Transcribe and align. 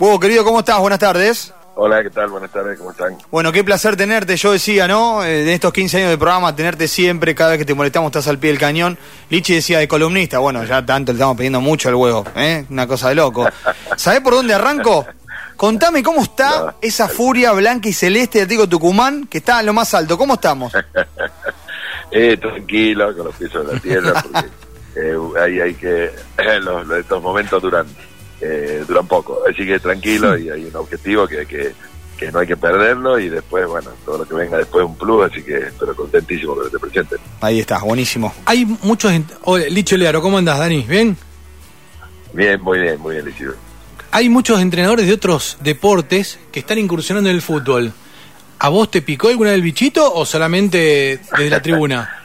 Hugo, 0.00 0.18
querido, 0.18 0.44
¿cómo 0.44 0.60
estás? 0.60 0.78
Buenas 0.80 0.98
tardes. 0.98 1.52
Hola, 1.74 2.02
¿qué 2.02 2.10
tal? 2.10 2.28
Buenas 2.28 2.50
tardes, 2.50 2.78
¿cómo 2.78 2.90
están? 2.90 3.16
Bueno, 3.30 3.52
qué 3.52 3.62
placer 3.64 3.96
tenerte. 3.96 4.36
Yo 4.36 4.52
decía, 4.52 4.88
¿no? 4.88 5.22
Eh, 5.24 5.44
de 5.44 5.54
estos 5.54 5.72
15 5.72 5.98
años 5.98 6.10
de 6.10 6.18
programa, 6.18 6.54
tenerte 6.56 6.88
siempre, 6.88 7.34
cada 7.34 7.50
vez 7.50 7.58
que 7.58 7.64
te 7.64 7.74
molestamos 7.74 8.08
estás 8.08 8.26
al 8.28 8.38
pie 8.38 8.50
del 8.50 8.58
cañón. 8.58 8.98
Lichi 9.28 9.54
decía 9.54 9.78
de 9.78 9.86
columnista. 9.88 10.38
Bueno, 10.38 10.64
ya 10.64 10.84
tanto 10.84 11.12
le 11.12 11.16
estamos 11.16 11.36
pidiendo 11.36 11.60
mucho 11.60 11.88
al 11.88 11.94
huevo, 11.94 12.24
¿eh? 12.34 12.64
Una 12.70 12.86
cosa 12.86 13.10
de 13.10 13.14
loco. 13.14 13.46
¿Sabés 13.96 14.20
por 14.20 14.34
dónde 14.34 14.54
arranco? 14.54 15.06
Contame 15.56 16.02
cómo 16.02 16.22
está 16.22 16.60
No. 16.60 16.74
esa 16.80 17.06
furia 17.08 17.52
blanca 17.52 17.88
y 17.88 17.92
celeste 17.92 18.38
de 18.38 18.44
Atlético 18.44 18.68
Tucumán, 18.68 19.26
que 19.26 19.38
está 19.38 19.60
en 19.60 19.66
lo 19.66 19.72
más 19.74 19.92
alto. 19.94 20.16
¿Cómo 20.16 20.34
estamos? 20.34 20.72
Eh, 22.12 22.36
tranquilo, 22.38 23.14
con 23.14 23.26
los 23.26 23.36
pies 23.36 23.52
sobre 23.52 23.74
la 23.74 23.78
tierra, 23.80 24.12
porque 24.32 24.48
eh, 24.96 25.16
ahí 25.40 25.60
hay 25.60 25.74
que, 25.74 26.10
los, 26.60 26.84
los- 26.84 26.98
estos 26.98 27.22
momentos 27.22 27.62
duran, 27.62 27.86
eh, 28.40 28.84
duran 28.86 29.06
poco, 29.06 29.42
así 29.48 29.66
que 29.66 29.78
tranquilo 29.78 30.36
y 30.38 30.50
hay 30.50 30.64
un 30.64 30.76
objetivo 30.76 31.26
que, 31.26 31.46
que, 31.46 31.72
que 32.16 32.32
no 32.32 32.38
hay 32.38 32.46
que 32.46 32.56
perderlo 32.56 33.18
y 33.18 33.28
después, 33.28 33.66
bueno, 33.66 33.90
todo 34.04 34.18
lo 34.18 34.24
que 34.26 34.34
venga 34.34 34.58
después 34.58 34.84
es 34.84 34.90
un 34.90 34.96
plus, 34.96 35.30
así 35.30 35.42
que 35.42 35.56
espero 35.58 35.94
contentísimo 35.94 36.54
que 36.60 36.70
te 36.70 36.78
presenten. 36.78 37.18
Ahí 37.40 37.60
está, 37.60 37.78
buenísimo. 37.78 38.34
Hay 38.44 38.66
muchos. 38.82 39.12
Hola, 39.42 39.64
Licho 39.68 39.96
Learo, 39.96 40.20
¿cómo 40.22 40.38
andás, 40.38 40.58
Dani? 40.58 40.82
¿Bien? 40.82 41.16
Bien, 42.32 42.60
muy 42.60 42.78
bien, 42.78 43.00
muy 43.00 43.14
bien, 43.16 43.28
Isidro. 43.28 43.54
Hay 44.12 44.28
muchos 44.28 44.60
entrenadores 44.60 45.06
de 45.06 45.12
otros 45.12 45.56
deportes 45.60 46.38
que 46.50 46.60
están 46.60 46.78
incursionando 46.78 47.30
en 47.30 47.36
el 47.36 47.42
fútbol. 47.42 47.92
¿A 48.58 48.68
vos 48.68 48.90
te 48.90 49.02
picó 49.02 49.28
alguna 49.28 49.52
del 49.52 49.62
bichito 49.62 50.12
o 50.12 50.26
solamente 50.26 51.20
desde 51.30 51.50
la 51.50 51.62
tribuna? 51.62 52.22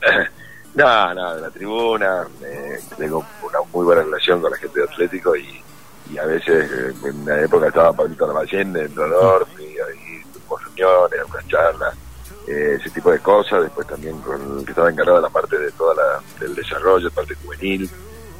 No, 0.76 1.14
no, 1.14 1.34
de 1.36 1.40
la 1.40 1.50
tribuna, 1.50 2.26
eh, 2.44 2.78
tengo 2.98 3.24
una 3.42 3.58
muy 3.72 3.86
buena 3.86 4.02
relación 4.02 4.42
con 4.42 4.50
la 4.50 4.58
gente 4.58 4.78
de 4.78 4.84
Atlético 4.84 5.34
y, 5.34 6.18
a 6.18 6.26
veces, 6.26 6.70
eh, 6.70 6.92
en 7.02 7.22
una 7.22 7.40
época 7.40 7.68
estaba 7.68 7.94
Pablito 7.94 8.26
Lamallén, 8.26 8.74
de 8.74 8.84
entrenador, 8.84 9.46
y 9.58 9.62
ahí 9.62 10.22
tuvimos 10.34 10.62
reuniones, 10.64 11.20
algunas 11.20 11.48
charlas, 11.48 11.94
eh, 12.46 12.76
ese 12.78 12.90
tipo 12.90 13.10
de 13.10 13.20
cosas, 13.20 13.62
después 13.62 13.86
también 13.86 14.18
con 14.18 14.58
el 14.58 14.64
que 14.66 14.72
estaba 14.72 14.90
encargado 14.90 15.16
de 15.16 15.22
la 15.22 15.30
parte 15.30 15.58
de 15.58 15.72
toda 15.72 15.94
la, 15.94 16.20
del 16.38 16.54
desarrollo, 16.54 17.10
parte 17.10 17.34
juvenil, 17.36 17.88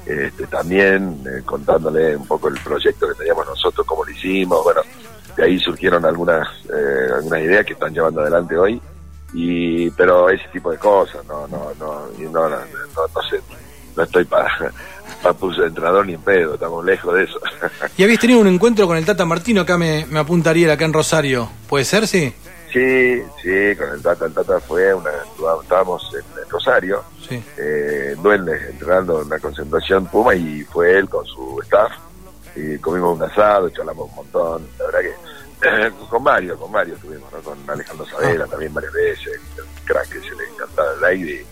este, 0.04 0.46
también 0.46 1.24
eh, 1.26 1.42
contándole 1.42 2.16
un 2.16 2.26
poco 2.26 2.48
el 2.48 2.60
proyecto 2.60 3.08
que 3.08 3.14
teníamos 3.14 3.46
nosotros, 3.46 3.86
cómo 3.86 4.04
lo 4.04 4.10
hicimos, 4.10 4.62
bueno, 4.62 4.82
de 5.34 5.42
ahí 5.42 5.58
surgieron 5.58 6.04
algunas, 6.04 6.46
eh, 6.66 7.12
algunas 7.14 7.40
ideas 7.40 7.64
que 7.64 7.72
están 7.72 7.94
llevando 7.94 8.20
adelante 8.20 8.58
hoy 8.58 8.80
y 9.32 9.90
pero 9.90 10.28
ese 10.30 10.46
tipo 10.52 10.70
de 10.70 10.78
cosas 10.78 11.24
no 11.26 11.46
no 11.48 11.72
no 11.78 12.08
no, 12.18 12.30
no, 12.30 12.48
no, 12.48 12.56
no 13.14 13.22
sé 13.28 13.40
no 13.96 14.02
estoy 14.02 14.24
para 14.24 14.48
de 15.58 15.66
entrenador 15.66 16.06
ni 16.06 16.14
en 16.14 16.20
pedo 16.22 16.54
estamos 16.54 16.84
lejos 16.84 17.14
de 17.14 17.24
eso 17.24 17.40
Y 17.96 18.04
habéis 18.04 18.20
tenido 18.20 18.40
un 18.40 18.46
encuentro 18.46 18.86
con 18.86 18.96
el 18.96 19.04
Tata 19.04 19.24
Martino, 19.24 19.62
acá 19.62 19.76
me, 19.78 20.06
me 20.06 20.18
apunta 20.20 20.50
Ariel, 20.50 20.70
acá 20.70 20.84
en 20.84 20.92
Rosario. 20.92 21.48
¿Puede 21.68 21.84
ser, 21.84 22.06
sí? 22.06 22.32
sí 22.72 23.22
sí 23.42 23.76
con 23.76 23.88
el 23.90 24.02
Tata 24.02 24.26
el 24.26 24.34
Tata 24.34 24.60
fue 24.60 24.92
una 24.94 25.10
estábamos 25.62 26.08
en, 26.14 26.42
en 26.42 26.50
Rosario 26.50 27.02
Sí. 27.28 27.42
eh, 27.58 28.12
en 28.14 28.22
Duendes 28.22 28.62
entrenando 28.70 29.22
en 29.22 29.28
la 29.28 29.38
concentración 29.40 30.06
Puma 30.06 30.34
y 30.36 30.62
fue 30.64 30.96
él 30.98 31.08
con 31.08 31.24
su 31.26 31.58
staff 31.64 31.90
y 32.54 32.78
comimos 32.78 33.16
un 33.18 33.24
asado 33.24 33.68
charlamos 33.70 34.08
un 34.10 34.14
montón 34.16 34.66
la 34.78 34.84
verdad 34.86 35.00
que 35.00 35.14
con 36.10 36.22
Mario 36.22 36.56
con 36.58 36.70
Mario 36.70 36.94
estuvimos 36.94 37.32
¿no? 37.32 37.38
con 37.40 37.58
Alejandro 37.68 38.06
Savera 38.06 38.46
también 38.46 38.72
varias 38.74 38.92
veces 38.92 39.40
un 39.58 39.84
crack 39.86 40.08
que 40.08 40.20
se 40.20 40.34
le 40.34 40.44
encantaba 40.52 40.92
el 40.98 41.04
aire 41.04 41.46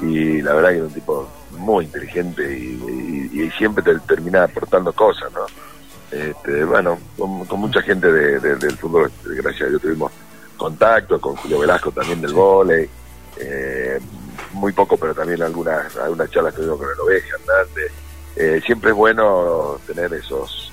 y 0.00 0.40
la 0.42 0.54
verdad 0.54 0.70
que 0.70 0.76
era 0.76 0.86
un 0.86 0.92
tipo 0.94 1.28
muy 1.50 1.84
inteligente 1.86 2.42
y, 2.56 3.30
y- 3.32 3.42
y 3.42 3.50
siempre 3.52 3.82
te 3.82 3.98
terminaba 4.00 4.44
aportando 4.44 4.92
cosas, 4.92 5.32
¿no? 5.32 5.46
Este, 6.10 6.64
bueno, 6.64 6.98
con, 7.16 7.44
con 7.46 7.58
mucha 7.60 7.82
gente 7.82 8.10
de- 8.12 8.38
de- 8.38 8.56
del 8.56 8.76
fútbol, 8.78 9.10
gracias 9.24 9.62
a 9.66 9.70
Dios 9.70 9.82
tuvimos 9.82 10.12
contacto, 10.56 11.20
con 11.20 11.34
Julio 11.36 11.58
Velasco 11.58 11.90
también 11.90 12.20
del 12.20 12.32
vóley, 12.32 12.88
eh, 13.38 13.98
muy 14.52 14.72
poco, 14.72 14.96
pero 14.96 15.14
también 15.14 15.42
algunas, 15.42 15.96
algunas 15.96 16.30
charlas 16.30 16.52
que 16.54 16.58
tuvimos 16.60 16.78
con 16.78 16.88
el 16.90 17.00
Oveja, 17.00 17.36
Hernández. 17.36 17.92
Eh, 18.36 18.60
siempre 18.64 18.90
es 18.90 18.96
bueno 18.96 19.80
tener 19.86 20.12
esos 20.14 20.67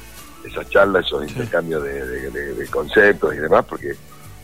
esas 0.47 0.69
charlas, 0.69 1.05
esos 1.05 1.27
intercambios 1.27 1.83
de, 1.83 2.05
de- 2.05 2.29
de- 2.31 2.53
de 2.55 2.67
conceptos 2.67 3.33
y 3.35 3.37
demás, 3.37 3.65
porque 3.67 3.95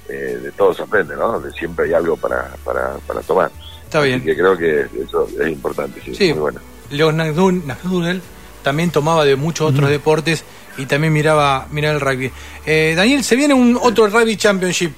eh, 0.09 0.39
de 0.41 0.51
todos 0.51 0.77
se 0.77 0.83
aprende, 0.83 1.15
¿no? 1.15 1.39
De 1.39 1.51
siempre 1.53 1.85
hay 1.85 1.93
algo 1.93 2.17
para, 2.17 2.53
para, 2.63 2.97
para 3.07 3.21
tomar. 3.21 3.51
Está 3.83 3.99
Así 3.99 4.07
bien. 4.09 4.23
que 4.23 4.35
creo 4.35 4.57
que 4.57 4.85
eso 5.03 5.27
es 5.39 5.47
importante, 5.49 6.01
sí, 6.03 6.13
Sí. 6.15 6.31
muy 6.33 6.41
bueno. 6.41 6.59
Leo 6.89 7.11
Nagdun- 7.11 7.63
Nagdunel 7.65 8.21
también 8.63 8.91
tomaba 8.91 9.23
de 9.25 9.35
muchos 9.35 9.71
otros 9.71 9.89
deportes 9.89 10.43
y 10.77 10.85
también 10.85 11.13
miraba, 11.13 11.67
miraba 11.71 11.95
el 11.95 12.01
rugby. 12.01 12.31
Eh, 12.65 12.93
Daniel, 12.95 13.23
se 13.23 13.35
viene 13.35 13.53
un 13.53 13.77
otro 13.81 14.07
Rugby 14.07 14.35
Championship. 14.37 14.91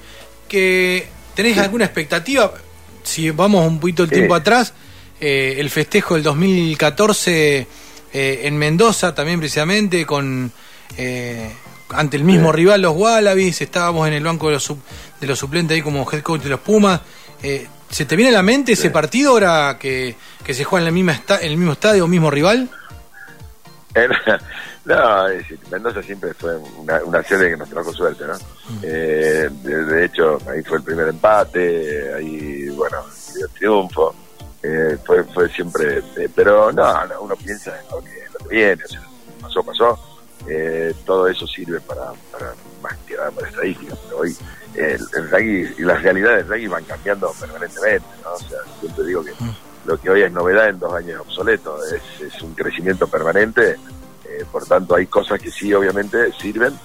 que 0.47 1.07
¿Tenés 1.35 1.57
alguna 1.57 1.85
expectativa? 1.85 2.53
Si 3.01 3.31
vamos 3.31 3.67
un 3.67 3.79
poquito 3.79 4.03
el 4.03 4.09
Sí. 4.09 4.15
tiempo 4.15 4.35
atrás, 4.35 4.73
eh, 5.19 5.55
el 5.57 5.69
festejo 5.71 6.13
del 6.13 6.21
2014 6.23 7.67
eh, 8.13 8.41
en 8.43 8.57
Mendoza 8.57 9.15
también 9.15 9.39
precisamente 9.39 10.05
con 10.05 10.51
eh, 10.97 11.51
ante 11.89 12.17
el 12.17 12.23
mismo 12.23 12.51
Sí. 12.51 12.57
rival 12.57 12.81
los 12.81 12.95
Wallabies, 12.95 13.61
estábamos 13.61 14.07
en 14.07 14.13
el 14.13 14.23
banco 14.23 14.47
de 14.47 14.53
los, 14.53 14.69
sup- 14.69 14.81
de 15.19 15.27
los 15.27 15.37
suplentes 15.39 15.75
ahí 15.75 15.81
como 15.81 16.09
head 16.11 16.21
coach 16.21 16.41
de 16.41 16.49
los 16.49 16.59
Pumas. 16.59 17.01
Eh, 17.41 17.67
¿Se 17.89 18.05
te 18.05 18.15
viene 18.15 18.31
a 18.31 18.33
la 18.35 18.41
mente 18.43 18.71
ese 18.71 18.89
partido 18.89 19.31
ahora 19.31 19.77
que, 19.79 20.15
que 20.43 20.53
se 20.55 20.63
juega 20.63 20.81
en, 20.81 20.85
la 20.85 20.91
misma 20.91 21.11
esta- 21.13 21.39
en 21.41 21.51
el 21.51 21.57
mismo 21.57 21.73
estadio, 21.73 22.07
mismo 22.07 22.31
rival? 22.31 22.69
Eh, 23.93 24.07
no, 24.85 25.25
Mendoza 25.69 26.01
siempre 26.01 26.33
fue 26.33 26.55
una, 26.57 27.03
una 27.03 27.21
sede 27.23 27.51
que 27.51 27.57
nos 27.57 27.69
trajo 27.69 27.93
suerte, 27.93 28.23
¿no? 28.25 28.33
Eh, 28.81 29.49
de, 29.51 29.85
de 29.85 30.05
hecho, 30.05 30.39
ahí 30.49 30.63
fue 30.63 30.77
el 30.77 30.83
primer 30.83 31.07
empate, 31.09 32.11
ahí, 32.15 32.69
bueno, 32.69 32.97
el 33.39 33.49
triunfo. 33.51 34.15
Eh, 34.63 34.97
fue, 35.05 35.23
fue 35.25 35.49
siempre, 35.49 35.97
eh, 36.17 36.29
pero 36.33 36.71
no, 36.71 37.05
no, 37.05 37.21
uno 37.21 37.35
piensa 37.35 37.77
en 37.79 37.85
lo 37.91 38.01
que, 38.01 38.23
lo 38.39 38.47
que 38.47 38.55
viene, 38.55 38.83
o 38.83 38.87
sea, 38.87 39.01
pasó, 39.41 39.61
pasó. 39.63 40.12
Eh, 40.47 40.93
todo 41.05 41.27
eso 41.27 41.47
sirve 41.47 41.79
para, 41.81 42.11
para 42.31 42.53
más 42.81 42.97
que 43.07 43.15
nada 43.15 43.31
para 43.31 43.47
estadísticas, 43.47 43.97
pero 44.03 44.17
hoy 44.19 44.35
el, 44.75 45.01
el 45.13 45.29
rugby 45.29 45.75
y 45.77 45.81
las 45.83 46.01
realidades 46.01 46.39
del 46.39 46.47
rugby 46.47 46.67
van 46.67 46.83
cambiando 46.83 47.31
permanentemente, 47.39 48.07
¿no? 48.23 48.33
O 48.33 48.39
sea, 48.39 48.59
siempre 48.79 49.05
digo 49.05 49.23
que 49.23 49.31
lo 49.85 49.97
que 49.99 50.09
hoy 50.09 50.21
es 50.21 50.31
novedad 50.31 50.69
en 50.69 50.79
dos 50.79 50.93
años 50.93 51.11
es 51.11 51.19
obsoleto, 51.19 51.77
es, 51.85 52.21
es 52.21 52.41
un 52.41 52.53
crecimiento 52.53 53.07
permanente, 53.07 53.77
eh, 54.25 54.45
por 54.51 54.65
tanto 54.65 54.95
hay 54.95 55.07
cosas 55.07 55.39
que 55.39 55.51
sí 55.51 55.73
obviamente 55.73 56.31
sirven, 56.33 56.77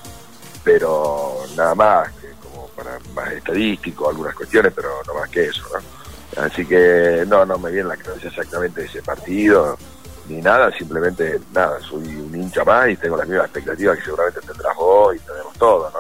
pero 0.63 1.45
nada 1.57 1.75
más, 1.75 2.13
que 2.13 2.29
como 2.43 2.69
para 2.69 2.99
más 3.15 3.33
estadístico, 3.33 4.09
algunas 4.09 4.35
cuestiones, 4.35 4.73
pero 4.75 4.89
no 5.07 5.15
más 5.15 5.29
que 5.31 5.45
eso, 5.45 5.63
¿no? 5.73 6.43
Así 6.43 6.65
que 6.67 7.25
no, 7.27 7.45
no 7.45 7.59
me 7.59 7.71
viene 7.71 7.83
en 7.83 7.89
la 7.89 7.97
cabeza 7.97 8.29
exactamente 8.29 8.85
ese 8.85 9.03
partido, 9.03 9.79
ni 10.29 10.43
nada, 10.43 10.71
simplemente 10.77 11.41
nada, 11.53 11.81
soy 11.81 12.07
un 12.07 12.35
hincha 12.35 12.65
más 12.65 12.91
y 12.91 12.97
tengo 12.97 13.17
las 13.17 13.27
mismas 13.27 13.47
expectativas 13.47 13.99
que 13.99 14.05
seguramente 14.05 14.41
tendrás 14.41 14.77
vos 14.77 15.17
y 15.17 15.19
tenemos 15.21 15.55
todos, 15.59 15.93
¿no? 15.93 15.99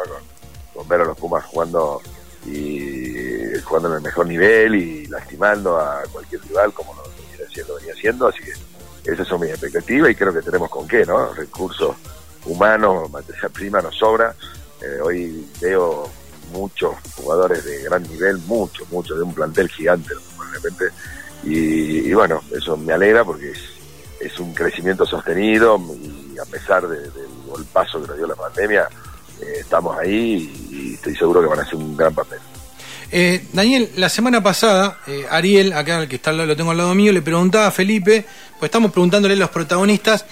Con, 0.74 0.88
ver 0.88 1.00
a 1.00 1.04
los 1.04 1.18
Pumas 1.18 1.44
jugando 1.44 2.00
y 2.46 3.58
jugando 3.64 3.88
en 3.88 3.96
el 3.96 4.00
mejor 4.02 4.26
nivel 4.26 4.74
y 4.76 5.06
lastimando 5.06 5.76
a 5.76 6.02
cualquier 6.12 6.40
rival 6.42 6.72
como 6.72 6.94
lo 6.94 7.02
venía 7.02 7.46
haciendo, 7.46 7.74
venía 7.74 7.92
haciendo, 7.92 8.28
así 8.28 8.38
que 8.44 9.12
esas 9.12 9.26
son 9.26 9.40
mis 9.40 9.50
expectativas 9.50 10.10
y 10.10 10.14
creo 10.14 10.32
que 10.32 10.42
tenemos 10.42 10.70
con 10.70 10.86
qué, 10.86 11.04
¿no? 11.04 11.32
Recursos 11.32 11.96
humanos, 12.44 13.10
materia 13.10 13.48
prima 13.48 13.80
nos 13.80 13.96
sobra. 13.96 14.34
Eh, 14.80 15.00
hoy 15.02 15.50
veo 15.60 16.08
muchos 16.52 16.94
jugadores 17.16 17.64
de 17.64 17.82
gran 17.82 18.02
nivel, 18.04 18.38
muchos, 18.46 18.88
muchos, 18.90 19.16
de 19.16 19.24
un 19.24 19.34
plantel 19.34 19.68
gigante, 19.68 20.14
probablemente. 20.36 20.90
Y, 21.42 22.08
y 22.08 22.14
bueno, 22.14 22.40
eso 22.52 22.76
me 22.76 22.92
alegra 22.92 23.24
porque 23.24 23.52
es, 24.20 24.38
un 24.38 24.54
crecimiento 24.54 25.04
sostenido 25.06 25.80
y 26.34 26.38
a 26.38 26.44
pesar 26.44 26.86
de- 26.88 27.10
del 27.10 27.28
golpazo 27.46 28.00
que 28.02 28.08
nos 28.08 28.16
dio 28.16 28.26
la 28.26 28.34
pandemia, 28.34 28.88
eh, 29.40 29.44
estamos 29.60 29.96
ahí 29.98 30.68
y 30.70 30.94
estoy 30.94 31.14
seguro 31.16 31.40
que 31.40 31.46
van 31.48 31.60
a 31.60 31.62
hacer 31.62 31.76
un 31.76 31.96
gran 31.96 32.14
papel. 32.14 32.38
Eh, 33.10 33.46
Daniel, 33.52 33.90
la 33.96 34.08
semana 34.10 34.42
pasada, 34.42 34.98
eh, 35.06 35.24
Ariel, 35.30 35.72
acá 35.72 36.02
el 36.02 36.08
que 36.08 36.16
está 36.16 36.30
al 36.30 36.36
lado- 36.38 36.48
lo 36.48 36.56
tengo 36.56 36.72
al 36.72 36.76
lado 36.76 36.94
mío, 36.94 37.12
le 37.12 37.22
preguntaba 37.22 37.66
a 37.68 37.70
Felipe, 37.70 38.26
pues 38.58 38.68
estamos 38.68 38.92
preguntándole 38.92 39.34
a 39.34 39.36
los 39.38 39.50
protagonistas 39.50 40.26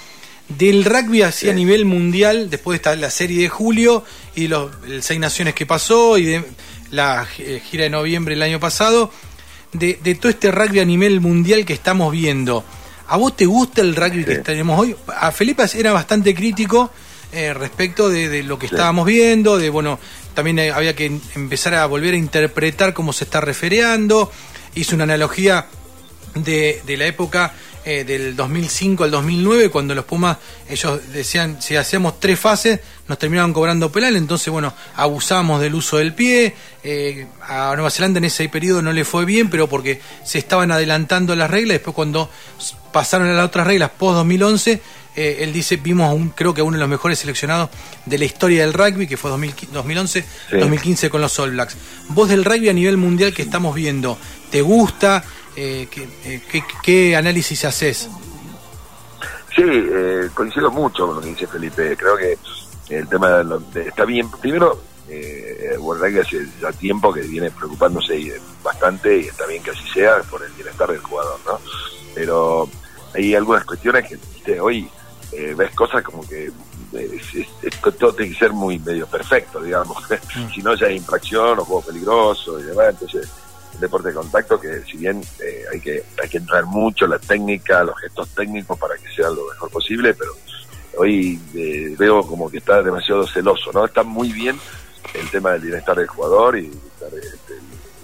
del 0.49 0.85
rugby 0.85 1.23
así 1.23 1.49
a 1.49 1.53
nivel 1.55 1.87
mundial, 1.87 2.51
después 2.51 2.77
está 2.77 2.95
la 2.95 3.11
serie 3.11 3.41
de 3.43 3.49
julio 3.49 4.05
y 4.35 4.43
de 4.43 4.49
los 4.49 4.71
el 4.87 5.03
Seis 5.03 5.19
Naciones 5.19 5.55
que 5.55 5.65
pasó 5.67 6.19
y 6.19 6.25
de 6.27 6.45
la 6.91 7.27
eh, 7.39 7.61
gira 7.69 7.85
de 7.85 7.91
noviembre 7.91 8.35
del 8.35 8.43
año 8.43 8.61
pasado, 8.61 9.11
de, 9.73 9.99
de 10.03 10.15
todo 10.15 10.29
este 10.29 10.51
rugby 10.53 10.79
a 10.81 10.85
nivel 10.85 11.21
mundial 11.21 11.65
que 11.65 11.73
estamos 11.73 12.13
viendo. 12.13 12.63
¿A 13.09 13.17
vos 13.17 13.37
te 13.37 13.47
gusta 13.47 13.81
el 13.81 13.95
rugby 13.95 14.25
que 14.25 14.37
tenemos 14.39 14.79
hoy? 14.81 14.97
A 15.19 15.31
Felipe 15.33 15.65
era 15.75 15.93
bastante 15.93 16.35
crítico 16.35 16.91
eh, 17.33 17.55
respecto 17.55 18.09
de, 18.09 18.29
de 18.29 18.43
lo 18.43 18.59
que 18.59 18.69
Sí. 18.69 18.75
estábamos 18.75 19.07
viendo, 19.07 19.59
de 19.59 19.71
bueno, 19.71 19.99
también 20.35 20.59
eh, 20.59 20.71
había 20.73 20.95
que 20.97 21.07
empezar 21.35 21.75
a 21.75 21.87
volver 21.87 22.15
a 22.15 22.17
interpretar 22.17 22.95
cómo 22.95 23.13
se 23.13 23.25
está 23.25 23.41
refereando. 23.41 24.31
Hizo 24.75 24.95
una 24.95 25.05
analogía 25.05 25.67
de, 26.35 26.83
de 26.85 26.97
la 26.97 27.07
época 27.07 27.53
eh, 27.89 28.03
del 28.03 28.35
2005 28.35 29.05
al 29.05 29.13
2009, 29.13 29.71
cuando 29.71 29.95
los 29.95 30.05
Pumas, 30.05 30.39
ellos 30.69 31.01
decían, 31.13 31.63
si 31.63 31.77
hacíamos 31.77 32.19
tres 32.19 32.37
fases, 32.37 32.81
nos 33.07 33.17
terminaban 33.17 33.53
cobrando 33.53 33.93
penal, 33.93 34.17
entonces 34.17 34.49
bueno, 34.49 34.75
abusamos 34.97 35.61
del 35.61 35.77
uso 35.77 35.99
del 35.99 36.13
pie, 36.13 36.53
eh, 36.83 37.29
a 37.43 37.73
Nueva 37.77 37.91
Zelanda 37.91 38.19
en 38.19 38.25
ese 38.25 38.49
periodo 38.49 38.83
no 38.83 38.93
le 38.93 39.05
fue 39.05 39.25
bien, 39.25 39.49
pero 39.49 39.69
porque 39.69 40.01
se 40.25 40.39
estaban 40.39 40.73
adelantando 40.73 41.37
las 41.37 41.49
reglas, 41.49 41.75
después 41.75 41.95
cuando 41.95 42.29
pasaron 42.91 43.29
a 43.29 43.35
las 43.35 43.47
otras 43.47 43.65
reglas 43.69 43.91
post 43.97 44.17
2011, 44.17 44.81
eh, 45.15 45.37
él 45.43 45.53
dice, 45.53 45.77
vimos 45.77 46.13
un, 46.13 46.31
creo 46.31 46.53
que 46.55 46.63
uno 46.63 46.77
de 46.77 46.81
los 46.81 46.89
mejores 46.89 47.21
seleccionados 47.21 47.71
de 48.05 48.19
la 48.19 48.25
historia 48.25 48.63
del 48.63 48.73
rugby, 48.73 49.07
que 49.07 49.17
fue 49.17 49.31
2011, 49.31 50.25
2015 50.51 51.09
con 51.09 51.21
los 51.21 51.39
All 51.39 51.53
Blacks. 51.53 51.77
Vos 52.09 52.29
del 52.29 52.45
rugby 52.45 52.69
a 52.69 52.73
nivel 52.73 52.97
mundial 52.97 53.33
que 53.33 53.43
estamos 53.43 53.77
viendo, 53.77 54.19
¿te 54.51 54.61
gusta? 54.61 55.23
Eh, 55.57 55.89
¿qué, 55.91 56.65
qué, 56.83 57.17
análisis 57.17 57.65
haces? 57.65 58.09
Sí, 59.55 59.63
eh, 59.65 60.29
coincido 60.35 60.71
mucho 60.71 61.07
con 61.07 61.17
lo 61.17 61.23
que 61.23 61.29
dice 61.29 61.47
Felipe. 61.47 61.97
Creo 61.97 62.17
que 62.17 62.39
el 62.91 63.09
tema 63.09 63.43
de, 63.43 63.89
está 63.89 64.05
bien. 64.05 64.31
Primero, 64.31 64.79
eh, 65.09 65.77
World 65.79 66.05
Rugby 66.05 66.21
hace 66.21 66.47
ya 66.61 66.73
tiempo 66.73 67.13
que 67.13 67.23
viene 67.23 67.51
preocupándose 67.51 68.41
bastante 68.63 69.19
y 69.19 69.27
está 69.29 69.47
bien 69.47 69.63
que 69.63 69.71
así 69.71 69.89
sea 69.95 70.19
por 70.31 70.43
el 70.43 70.53
bienestar 70.53 70.91
del 70.91 71.01
jugador, 71.01 71.41
¿no? 71.47 71.59
Pero 72.15 72.69
hay 73.15 73.35
algunas 73.35 73.65
cuestiones 73.65 74.05
que 74.45 74.61
hoy 74.61 74.91
eh, 75.33 75.55
ves 75.57 75.75
cosas 75.75 76.03
como 76.03 76.27
que 76.27 76.51
todo 77.99 78.15
tiene 78.15 78.33
que 78.33 78.39
ser 78.39 78.53
muy 78.53 78.79
medio 78.79 79.07
perfecto, 79.07 79.63
digamos. 79.63 79.97
Mm. 80.37 80.51
si 80.53 80.63
no, 80.63 80.75
ya 80.75 80.89
es 80.89 80.97
infracción 80.97 81.59
o 81.59 81.65
juego 81.65 81.83
peligroso 81.83 82.61
y 82.61 82.65
demás. 82.65 82.89
Entonces, 82.91 83.31
deporte 83.81 84.09
de 84.09 84.15
contacto 84.15 84.61
que, 84.61 84.83
si 84.83 84.99
bien 84.99 85.23
eh, 85.41 85.65
hay 85.73 85.81
que 85.81 86.05
hay 86.23 86.29
que 86.29 86.39
entrar 86.39 86.65
mucho 86.65 87.07
la 87.07 87.19
técnica, 87.19 87.85
los 87.85 87.99
gestos 87.99 88.29
técnicos 88.31 88.79
para 88.79 88.97
que 88.97 89.09
sea 89.15 89.29
lo 89.31 89.49
mejor 89.49 89.71
posible, 89.71 90.15
pero 90.15 90.33
hoy 90.99 91.41
eh, 91.55 91.95
veo 91.99 92.23
como 92.27 92.51
que 92.51 92.59
está 92.59 92.83
demasiado 92.83 93.27
celoso, 93.27 93.71
¿no? 93.73 93.85
Está 93.85 94.03
muy 94.03 94.33
bien 94.33 94.59
el 95.15 95.31
tema 95.31 95.53
del 95.53 95.63
bienestar 95.63 95.97
del 95.97 96.07
jugador 96.07 96.59
y 96.59 96.67
este, 96.67 97.55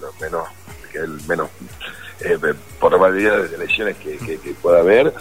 lo 0.01 0.13
menos 0.21 0.47
que 0.91 0.99
el 0.99 1.21
menos 1.27 1.49
eh, 2.21 2.37
por 2.79 2.91
probabilidad 2.91 3.43
de 3.43 3.57
lesiones 3.57 3.97
que, 3.97 4.17
que 4.17 4.53
pueda 4.61 4.79
haber 4.79 5.13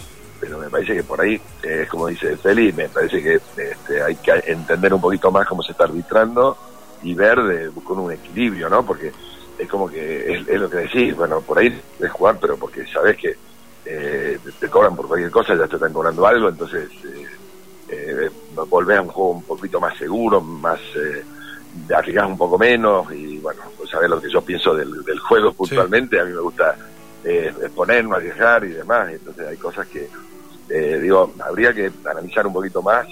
pero 0.42 0.58
me 0.58 0.68
parece 0.68 0.94
que 0.96 1.04
por 1.04 1.20
ahí, 1.20 1.40
es 1.62 1.88
como 1.88 2.08
dice 2.08 2.36
Feli, 2.36 2.72
me 2.72 2.88
parece 2.88 3.22
que 3.22 3.34
este, 3.36 4.02
hay 4.02 4.16
que 4.16 4.32
entender 4.46 4.92
un 4.92 5.00
poquito 5.00 5.30
más 5.30 5.46
cómo 5.46 5.62
se 5.62 5.70
está 5.70 5.84
arbitrando 5.84 6.58
y 7.00 7.14
ver 7.14 7.40
de, 7.44 7.70
con 7.84 8.00
un 8.00 8.10
equilibrio, 8.10 8.68
¿no? 8.68 8.84
Porque 8.84 9.12
es 9.62 9.68
como 9.68 9.88
que 9.88 10.34
es, 10.34 10.60
lo 10.60 10.68
que 10.68 10.78
decís, 10.78 11.14
bueno, 11.16 11.40
por 11.40 11.58
ahí 11.58 11.80
es 12.00 12.10
jugar, 12.10 12.38
pero 12.40 12.56
porque 12.56 12.86
sabes 12.86 13.16
que 13.16 13.36
eh, 13.84 14.38
te, 14.58 14.68
cobran 14.68 14.96
por 14.96 15.08
cualquier 15.08 15.30
cosa, 15.30 15.54
ya 15.54 15.66
te 15.66 15.76
están 15.76 15.92
cobrando 15.92 16.26
algo, 16.26 16.48
entonces 16.48 16.88
eh, 17.04 17.26
eh, 17.88 18.30
volvés 18.68 18.98
a 18.98 19.02
un 19.02 19.08
juego 19.08 19.30
un 19.30 19.42
poquito 19.42 19.80
más 19.80 19.96
seguro, 19.98 20.40
más 20.40 20.80
eh, 20.96 21.24
arriesgas 21.94 22.28
un 22.28 22.38
poco 22.38 22.58
menos 22.58 23.12
y 23.12 23.38
bueno, 23.38 23.62
pues 23.76 23.90
sabes 23.90 24.08
lo 24.08 24.20
que 24.20 24.30
yo 24.30 24.42
pienso 24.42 24.74
del, 24.74 25.18
juego 25.20 25.52
puntualmente, 25.52 26.20
a 26.20 26.24
mí 26.24 26.32
me 26.32 26.40
gusta 26.40 26.76
eh, 27.24 27.52
exponer, 27.62 28.04
no 28.04 28.16
arriesgar 28.16 28.64
y 28.64 28.70
demás, 28.70 29.10
entonces 29.10 29.46
hay 29.46 29.56
cosas 29.56 29.86
que 29.88 30.08
eh, 30.68 30.98
digo, 31.00 31.32
habría 31.44 31.72
que 31.72 31.90
analizar 32.04 32.46
un 32.46 32.52
poquito 32.52 32.82
más 32.82 33.06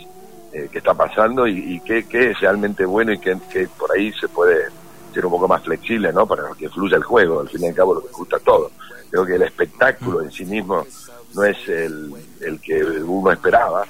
eh, 0.53 0.69
qué 0.71 0.79
está 0.79 0.95
pasando 0.95 1.47
y, 1.47 1.81
qué, 1.81 2.05
es 2.11 2.41
realmente 2.41 2.85
bueno 2.85 3.13
y 3.13 3.19
qué, 3.19 3.37
por 3.79 3.93
ahí 3.93 4.13
se 4.13 4.29
puede 4.29 4.67
ser 5.13 5.27
un 5.27 5.33
poco 5.33 5.49
más 5.49 5.63
flexible, 5.63 6.13
¿no? 6.13 6.27
Para 6.27 6.45
que 6.59 6.69
fluya 6.69 6.97
el 6.97 7.03
juego, 7.03 7.41
al 7.41 7.49
fin 7.49 7.63
y 7.65 7.69
al 7.69 7.75
cabo 7.75 7.95
lo 7.95 8.03
que 8.03 8.13
gusta 8.13 8.39
todo. 8.39 8.71
Creo 9.11 9.27
que 9.27 9.35
el 9.35 9.43
espectáculo 9.43 10.23
en 10.23 10.31
sí 10.31 10.45
mismo 10.45 10.87
no 11.35 11.45
es 11.45 11.57
el, 11.69 12.15
que 12.63 12.83
uno 12.83 13.33
esperaba 13.33 13.85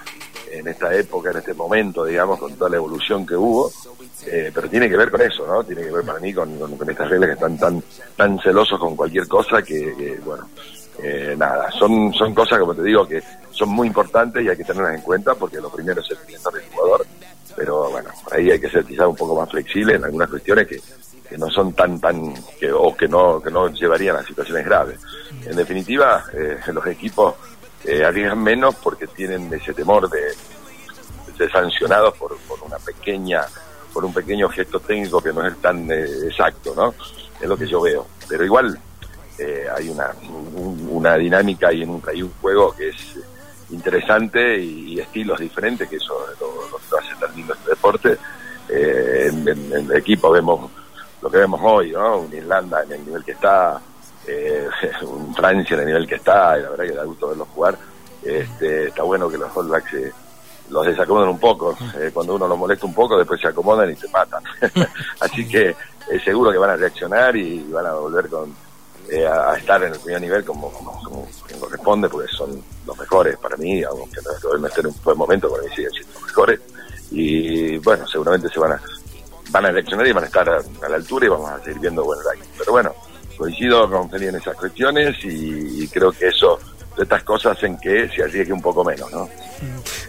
en 0.50 0.66
esta 0.66 0.94
época, 0.94 1.30
en 1.30 1.38
este 1.38 1.54
momento, 1.54 2.04
digamos, 2.04 2.38
con 2.38 2.54
toda 2.54 2.70
la 2.70 2.76
evolución 2.76 3.24
que 3.24 3.36
hubo, 3.36 3.70
eh, 4.26 4.50
pero 4.52 4.68
tiene 4.68 4.88
que 4.88 4.96
ver 4.96 5.10
con 5.10 5.20
eso, 5.20 5.46
¿no? 5.46 5.62
Tiene 5.62 5.82
que 5.82 5.90
ver 5.90 6.04
para 6.04 6.18
mí 6.18 6.34
con, 6.34 6.58
con, 6.76 6.90
estas 6.90 7.08
reglas 7.08 7.28
que 7.28 7.34
están 7.34 7.56
tan 7.56 7.82
tan 8.16 8.38
celosos 8.40 8.78
con 8.78 8.96
cualquier 8.96 9.28
cosa 9.28 9.62
que, 9.62 10.18
bueno, 10.24 10.48
eh, 11.02 11.34
nada, 11.38 11.70
son, 11.70 12.12
son 12.14 12.34
cosas, 12.34 12.58
como 12.58 12.74
te 12.74 12.82
digo, 12.82 13.06
que 13.06 13.22
son 13.52 13.68
muy 13.68 13.86
importantes 13.86 14.44
y 14.44 14.48
hay 14.48 14.56
que 14.56 14.64
tenerlas 14.64 14.96
en 14.96 15.02
cuenta 15.02 15.34
porque 15.34 15.60
lo 15.60 15.70
primero 15.70 16.00
es 16.00 16.10
el 16.10 16.18
bienestar 16.26 16.52
del 16.52 16.64
jugador, 16.70 17.06
pero 17.56 17.90
bueno, 17.90 18.10
ahí 18.32 18.50
hay 18.50 18.60
que 18.60 18.70
ser 18.70 18.84
quizás 18.84 19.06
un 19.06 19.16
poco 19.16 19.36
más 19.36 19.50
flexible 19.50 19.94
en 19.94 20.04
algunas 20.04 20.28
cuestiones 20.28 20.66
que, 20.66 20.80
no 21.38 21.48
son 21.50 21.72
tan, 21.72 22.00
tan, 22.00 22.34
que, 22.58 22.72
o 22.72 22.96
que 22.96 23.08
no, 23.08 23.40
que 23.40 23.50
no 23.50 23.68
llevarían 23.68 24.16
a 24.16 24.22
situaciones 24.22 24.64
graves. 24.64 25.00
En 25.44 25.56
definitiva, 25.56 26.24
eh, 26.32 26.58
los 26.72 26.86
equipos 26.86 27.34
eh, 27.84 28.04
arriesgan 28.04 28.42
menos 28.42 28.74
porque 28.76 29.06
tienen 29.06 29.52
ese 29.52 29.72
temor 29.72 30.08
de, 30.10 30.34
ser 31.36 31.50
sancionados 31.50 32.16
por, 32.18 32.36
por 32.40 32.62
una 32.62 32.78
pequeña, 32.78 33.42
por 33.92 34.04
un 34.04 34.12
pequeño 34.12 34.48
gesto 34.48 34.80
técnico 34.80 35.22
que 35.22 35.32
no 35.32 35.46
es 35.46 35.56
tan 35.58 35.90
eh, 35.90 36.04
exacto, 36.24 36.74
¿no? 36.76 36.94
Es 37.40 37.48
lo 37.48 37.56
que 37.56 37.66
yo 37.66 37.80
veo. 37.80 38.06
Pero 38.28 38.44
igual, 38.44 38.78
eh, 39.38 39.66
hay 39.74 39.88
una, 39.88 40.10
una 40.90 41.16
dinámica 41.16 41.72
y 41.72 41.82
un, 41.82 42.02
hay 42.06 42.22
un 42.22 42.32
juego 42.40 42.74
que 42.76 42.90
es 42.90 43.18
interesante 43.70 44.58
y, 44.60 45.00
estilos 45.00 45.38
diferentes, 45.38 45.88
que 45.88 45.96
eso 45.96 46.14
lo, 46.40 46.78
lo 46.78 46.98
hace 46.98 47.14
tan 47.18 47.34
lindo 47.34 47.54
este 47.54 47.70
deporte. 47.70 48.18
Eh, 48.68 49.30
en, 49.32 49.90
equipo 49.96 50.30
vemos 50.30 50.70
lo 51.22 51.30
que 51.30 51.38
vemos 51.38 51.60
hoy, 51.62 51.92
¿no? 51.92 52.18
Un 52.18 52.32
Irlanda 52.32 52.82
en 52.82 52.92
el 52.92 53.04
nivel 53.04 53.24
que 53.24 53.32
está, 53.32 53.80
eh, 54.26 54.68
un 55.02 55.34
Francia 55.34 55.74
en 55.74 55.80
el 55.80 55.86
nivel 55.86 56.06
que 56.06 56.16
está, 56.16 56.58
y 56.58 56.62
la 56.62 56.70
verdad 56.70 56.84
que 56.84 56.92
da 56.92 57.04
gusto 57.04 57.28
verlos 57.28 57.48
jugar. 57.54 57.78
Este, 58.22 58.88
está 58.88 59.02
bueno 59.02 59.30
que 59.30 59.38
los 59.38 59.56
All 59.56 59.68
Blacks 59.68 59.94
los 60.70 60.86
desacomodan 60.86 61.30
un 61.30 61.38
poco. 61.38 61.76
Eh, 61.98 62.10
cuando 62.12 62.34
uno 62.34 62.46
los 62.46 62.58
molesta 62.58 62.86
un 62.86 62.94
poco, 62.94 63.18
después 63.18 63.40
se 63.40 63.48
acomodan 63.48 63.90
y 63.90 63.96
se 63.96 64.08
matan. 64.08 64.42
Así 65.20 65.46
que 65.46 65.74
es 66.10 66.22
seguro 66.24 66.52
que 66.52 66.58
van 66.58 66.70
a 66.70 66.76
reaccionar 66.76 67.36
y 67.36 67.62
van 67.70 67.86
a 67.86 67.94
volver 67.94 68.28
con 68.28 68.54
eh, 69.10 69.26
a, 69.26 69.56
estar 69.56 69.82
en 69.82 69.92
el 69.92 69.98
primer 69.98 70.20
nivel 70.20 70.44
como, 70.44 70.70
como, 70.70 71.28
corresponde, 71.58 72.08
porque 72.08 72.30
son 72.32 72.62
los 72.86 72.96
mejores 72.96 73.36
para 73.38 73.56
mí, 73.56 73.82
aunque 73.82 74.20
no 74.22 74.66
estar 74.66 74.84
en 74.84 74.86
un 74.86 74.94
buen 75.02 75.18
momento, 75.18 75.50
para 75.50 75.64
mí 75.64 75.68
siguen 75.74 75.90
siendo 75.90 76.12
los 76.14 76.22
mejores. 76.22 76.60
Y 77.10 77.78
bueno, 77.78 78.06
seguramente 78.06 78.48
se 78.48 78.60
van 78.60 78.72
a 78.72 78.80
van 79.50 79.66
a 79.66 79.70
reaccionar 79.70 80.06
y 80.06 80.12
van 80.12 80.24
a 80.24 80.26
estar 80.26 80.48
a, 80.48 80.88
la 80.88 80.96
altura 80.96 81.26
y 81.26 81.28
vamos 81.28 81.50
a 81.50 81.62
seguir 81.62 81.80
viendo 81.80 82.04
buen 82.04 82.18
rugby. 82.20 82.46
Pero 82.58 82.72
bueno, 82.72 82.94
coincido 83.36 83.90
con 83.90 84.10
Feli 84.10 84.28
en 84.28 84.36
esas 84.36 84.56
cuestiones 84.56 85.16
y, 85.22 85.86
creo 85.88 86.12
que 86.12 86.28
eso, 86.28 86.58
estas 86.98 87.22
cosas 87.22 87.56
hacen 87.56 87.78
que 87.78 88.08
se 88.08 88.22
arriesgue 88.22 88.52
un 88.52 88.62
poco 88.62 88.84
menos, 88.84 89.10
¿no? 89.12 89.28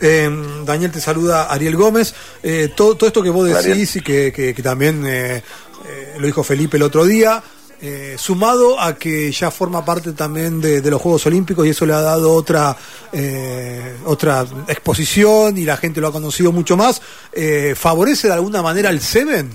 Eh, 0.01 0.29
Daniel 0.65 0.91
te 0.91 1.01
saluda 1.01 1.51
Ariel 1.51 1.75
Gómez. 1.75 2.13
Eh, 2.41 2.69
todo, 2.75 2.95
todo 2.95 3.07
esto 3.07 3.23
que 3.23 3.29
vos 3.29 3.47
decís 3.47 3.97
y 3.97 4.01
que, 4.01 4.31
que, 4.31 4.53
que 4.53 4.63
también 4.63 5.05
eh, 5.05 5.43
eh, 5.87 6.15
lo 6.19 6.25
dijo 6.25 6.43
Felipe 6.43 6.77
el 6.77 6.83
otro 6.83 7.05
día, 7.05 7.41
eh, 7.83 8.15
sumado 8.15 8.79
a 8.79 8.95
que 8.95 9.31
ya 9.31 9.49
forma 9.49 9.83
parte 9.83 10.13
también 10.13 10.61
de, 10.61 10.81
los 10.91 11.01
Juegos 11.01 11.25
Olímpicos 11.25 11.65
y 11.65 11.71
eso 11.71 11.83
le 11.83 11.93
ha 11.93 12.01
dado 12.01 12.31
otra 12.31 12.77
eh, 13.11 13.97
otra 14.05 14.45
exposición 14.67 15.57
y 15.57 15.63
la 15.63 15.77
gente 15.77 15.99
lo 15.99 16.09
ha 16.09 16.11
conocido 16.11 16.51
mucho 16.51 16.77
más, 16.77 17.01
eh, 17.33 17.73
favorece 17.75 18.27
de 18.27 18.35
alguna 18.35 18.61
manera 18.61 18.89
al 18.89 19.01
Seven 19.01 19.49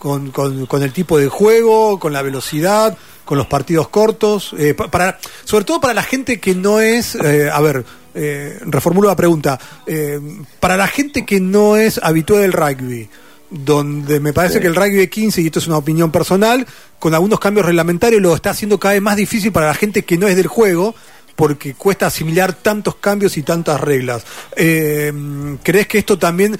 con, 0.00 0.32
con, 0.32 0.82
el 0.82 0.92
tipo 0.92 1.16
de 1.16 1.28
juego, 1.28 2.00
con 2.00 2.12
la 2.12 2.22
velocidad, 2.22 2.98
con 3.24 3.38
los 3.38 3.46
partidos 3.46 3.86
cortos, 3.88 4.54
para, 4.90 5.18
sobre 5.44 5.64
todo 5.64 5.80
para 5.80 5.94
la 5.94 6.02
gente 6.02 6.40
que 6.40 6.54
no 6.54 6.80
es, 6.80 7.16
a 7.16 7.60
ver, 7.62 7.86
reformulo 8.66 9.08
la 9.08 9.16
pregunta, 9.16 9.58
para 10.60 10.76
la 10.76 10.88
gente 10.88 11.24
que 11.24 11.40
no 11.40 11.76
es 11.76 11.98
habitual 12.02 12.42
del 12.42 12.52
rugby 12.52 13.08
donde 13.54 14.18
me 14.18 14.32
parece 14.32 14.60
que 14.60 14.66
el 14.66 14.74
rugby 14.74 15.06
15, 15.06 15.40
y 15.40 15.46
esto 15.46 15.60
es 15.60 15.66
una 15.68 15.76
opinión 15.76 16.10
personal, 16.10 16.66
con 16.98 17.14
algunos 17.14 17.38
cambios 17.38 17.64
reglamentarios 17.64 18.20
lo 18.20 18.34
está 18.34 18.50
haciendo 18.50 18.78
cada 18.78 18.94
vez 18.94 19.02
más 19.02 19.16
difícil 19.16 19.52
para 19.52 19.68
la 19.68 19.74
gente 19.74 20.04
que 20.04 20.18
no 20.18 20.26
es 20.26 20.36
del 20.36 20.48
juego, 20.48 20.94
porque 21.36 21.74
cuesta 21.74 22.06
asimilar 22.06 22.52
tantos 22.52 22.96
cambios 22.96 23.36
y 23.36 23.42
tantas 23.42 23.80
reglas. 23.80 24.24
Eh, 24.56 25.12
¿Crees 25.62 25.86
que 25.86 25.98
esto 25.98 26.18
también 26.18 26.56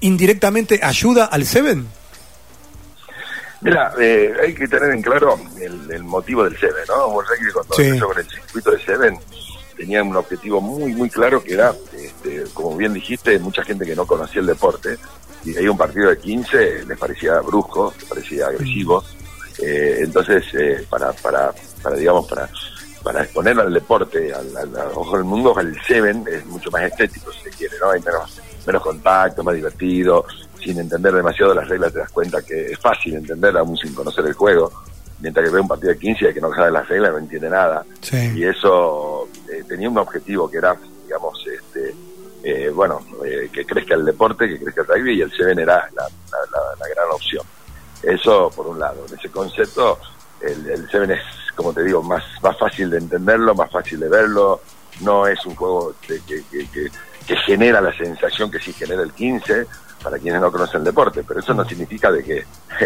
indirectamente 0.00 0.80
ayuda 0.82 1.26
al 1.26 1.44
Seven? 1.44 1.86
Mira, 3.62 3.92
eh, 4.00 4.32
hay 4.42 4.54
que 4.54 4.68
tener 4.68 4.90
en 4.90 5.02
claro 5.02 5.38
el, 5.60 6.02
motivo 6.04 6.44
del 6.44 6.58
Seven, 6.58 6.84
¿no? 6.88 7.12
cuando 7.52 7.74
empezó 7.76 8.06
con 8.06 8.18
el 8.18 8.28
circuito 8.28 8.70
de 8.70 8.84
Seven 8.84 9.18
tenía 9.76 10.02
un 10.02 10.14
objetivo 10.14 10.60
muy, 10.60 10.94
muy 10.94 11.08
claro 11.08 11.42
que 11.42 11.54
era, 11.54 11.74
este, 11.94 12.44
como 12.52 12.76
bien 12.76 12.92
dijiste, 12.92 13.38
mucha 13.38 13.64
gente 13.64 13.86
que 13.86 13.96
no 13.96 14.06
conocía 14.06 14.42
el 14.42 14.46
deporte 14.46 14.98
y 15.44 15.56
ahí 15.56 15.68
un 15.68 15.76
partido 15.76 16.10
de 16.10 16.18
15 16.18 16.84
les 16.86 16.98
parecía 16.98 17.40
brusco, 17.40 17.92
les 17.98 18.08
parecía 18.08 18.46
agresivo. 18.46 19.02
Eh, 19.62 20.00
entonces, 20.02 20.44
eh, 20.54 20.86
para, 20.88 21.12
para, 21.12 21.52
para, 21.82 21.96
digamos, 21.96 22.26
para, 22.28 22.48
para 23.02 23.22
exponer 23.22 23.58
al 23.58 23.72
deporte, 23.72 24.32
al, 24.32 24.48
ojo 24.94 25.16
del 25.16 25.24
mundo, 25.24 25.58
el 25.58 25.80
Seven 25.82 26.24
es 26.30 26.44
mucho 26.46 26.70
más 26.70 26.82
estético, 26.82 27.32
si 27.32 27.42
se 27.42 27.50
quiere, 27.50 27.76
¿no? 27.80 27.90
Hay 27.90 28.00
menos, 28.00 28.40
menos 28.66 28.82
contacto, 28.82 29.42
más 29.42 29.54
divertido, 29.54 30.24
sin 30.62 30.78
entender 30.78 31.14
demasiado 31.14 31.54
las 31.54 31.68
reglas 31.68 31.92
te 31.92 31.98
das 32.00 32.10
cuenta 32.10 32.42
que 32.42 32.72
es 32.72 32.78
fácil 32.78 33.14
entender 33.14 33.56
aún 33.56 33.76
sin 33.76 33.94
conocer 33.94 34.26
el 34.26 34.34
juego. 34.34 34.70
Mientras 35.20 35.44
que 35.44 35.52
ve 35.52 35.60
un 35.60 35.68
partido 35.68 35.92
de 35.92 35.98
15 35.98 36.30
y 36.30 36.34
que 36.34 36.40
no 36.40 36.54
sabe 36.54 36.70
las 36.70 36.88
reglas 36.88 37.12
no 37.12 37.18
entiende 37.18 37.50
nada. 37.50 37.84
Y 38.34 38.44
eso 38.44 39.28
eh, 39.50 39.64
tenía 39.68 39.90
un 39.90 39.98
objetivo 39.98 40.50
que 40.50 40.58
era, 40.58 40.74
digamos, 41.04 41.44
eh, 42.42 42.70
bueno, 42.74 43.00
eh, 43.24 43.50
que 43.52 43.66
crezca 43.66 43.94
el 43.94 44.04
deporte, 44.04 44.48
que 44.48 44.58
crezca 44.58 44.80
el 44.82 44.88
rugby 44.88 45.18
y 45.18 45.22
el 45.22 45.30
Seven 45.30 45.58
era 45.58 45.88
la, 45.94 46.08
gran 46.88 47.10
opción. 47.12 47.44
Eso 48.02 48.50
por 48.54 48.66
un 48.66 48.78
lado. 48.78 49.04
En 49.08 49.18
ese 49.18 49.30
concepto, 49.30 49.98
el, 50.40 50.68
el 50.70 50.90
Seven 50.90 51.10
es, 51.10 51.20
como 51.54 51.72
te 51.72 51.84
digo, 51.84 52.02
más, 52.02 52.24
más 52.42 52.58
fácil 52.58 52.90
de 52.90 52.98
entenderlo, 52.98 53.54
más 53.54 53.70
fácil 53.70 54.00
de 54.00 54.08
verlo. 54.08 54.60
No 55.00 55.26
es 55.26 55.44
un 55.44 55.54
juego 55.54 55.94
que, 56.00 56.20
que, 56.22 56.90
genera 57.46 57.80
la 57.80 57.96
sensación 57.96 58.50
que 58.50 58.58
sí 58.58 58.72
genera 58.72 59.02
el 59.02 59.12
15 59.12 59.66
para 60.02 60.18
quienes 60.18 60.40
no 60.40 60.50
conocen 60.50 60.80
el 60.80 60.84
deporte, 60.84 61.22
pero 61.26 61.38
eso 61.38 61.54
no 61.54 61.64
significa 61.64 62.10
de 62.10 62.24
que 62.24 62.44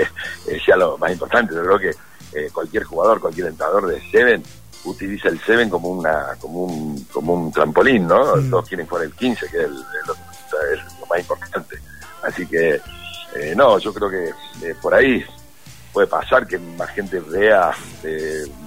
sea 0.66 0.76
lo 0.76 0.98
más 0.98 1.12
importante. 1.12 1.54
Yo 1.54 1.62
creo 1.62 1.78
que 1.78 1.94
eh, 2.34 2.50
cualquier 2.52 2.84
jugador, 2.84 3.20
cualquier 3.20 3.46
entrenador 3.46 3.86
de 3.86 4.02
Seven 4.10 4.42
utiliza 4.84 5.28
el 5.28 5.40
Seven 5.40 5.70
como 5.70 5.88
una 5.88 6.36
como 6.40 6.64
un 6.64 7.04
como 7.12 7.34
un 7.34 7.52
trampolín, 7.52 8.06
¿no? 8.06 8.36
Mm. 8.36 8.50
Todos 8.50 8.68
quieren 8.68 8.86
jugar 8.86 9.04
el 9.04 9.12
15, 9.12 9.48
que 9.48 9.62
es, 9.62 9.70
lo 9.70 11.06
más 11.06 11.18
importante. 11.18 11.78
Así 12.22 12.46
que 12.46 12.80
eh, 13.34 13.54
no, 13.56 13.78
yo 13.78 13.92
creo 13.92 14.10
que 14.10 14.28
eh, 14.62 14.74
por 14.80 14.94
ahí 14.94 15.24
puede 15.92 16.06
pasar 16.06 16.46
que 16.46 16.58
más 16.58 16.90
gente 16.90 17.20
vea 17.20 17.72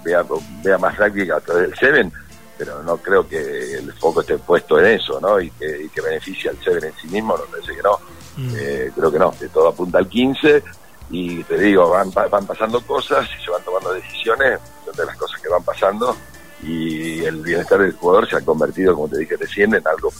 vea 0.03 0.23
vea 0.63 0.77
más 0.77 0.97
rugby 0.97 1.29
a 1.29 1.39
través 1.39 1.69
del 1.69 1.79
Seven, 1.79 2.13
pero 2.57 2.83
no 2.83 2.97
creo 2.97 3.27
que 3.27 3.75
el 3.75 3.91
foco 3.93 4.21
esté 4.21 4.37
puesto 4.37 4.79
en 4.79 4.99
eso, 4.99 5.19
¿no? 5.19 5.39
Y 5.39 5.49
que, 5.51 5.83
y 5.83 5.89
que 5.89 6.01
beneficie 6.01 6.49
al 6.49 6.57
Seven 6.63 6.85
en 6.85 6.93
sí 7.01 7.07
mismo, 7.07 7.37
no 7.37 7.43
parece 7.45 7.75
que 7.75 7.81
no. 7.81 7.99
Mm. 8.37 8.53
creo 8.95 9.11
que 9.11 9.17
no, 9.17 9.31
que 9.31 9.47
todo 9.47 9.69
apunta 9.69 9.97
al 9.97 10.07
15 10.07 10.63
y 11.09 11.43
te 11.45 11.57
digo, 11.57 11.89
van, 11.89 12.11
van 12.11 12.45
pasando 12.45 12.79
cosas 12.81 13.27
y 13.35 13.43
se 13.43 13.49
van 13.49 13.63
tomando 13.63 13.93
decisiones 13.93 14.59
de 14.97 15.05
las 15.05 15.17
cosas 15.17 15.41
que 15.41 15.49
van 15.49 15.63
pasando 15.63 16.15
y 16.63 17.23
el 17.23 17.37
bienestar 17.37 17.79
del 17.79 17.93
jugador 17.93 18.29
se 18.29 18.37
ha 18.37 18.41
convertido, 18.41 18.95
como 18.95 19.07
te 19.07 19.19
dije 19.19 19.37
recién, 19.37 19.73
en 19.75 19.87
algo 19.87 20.11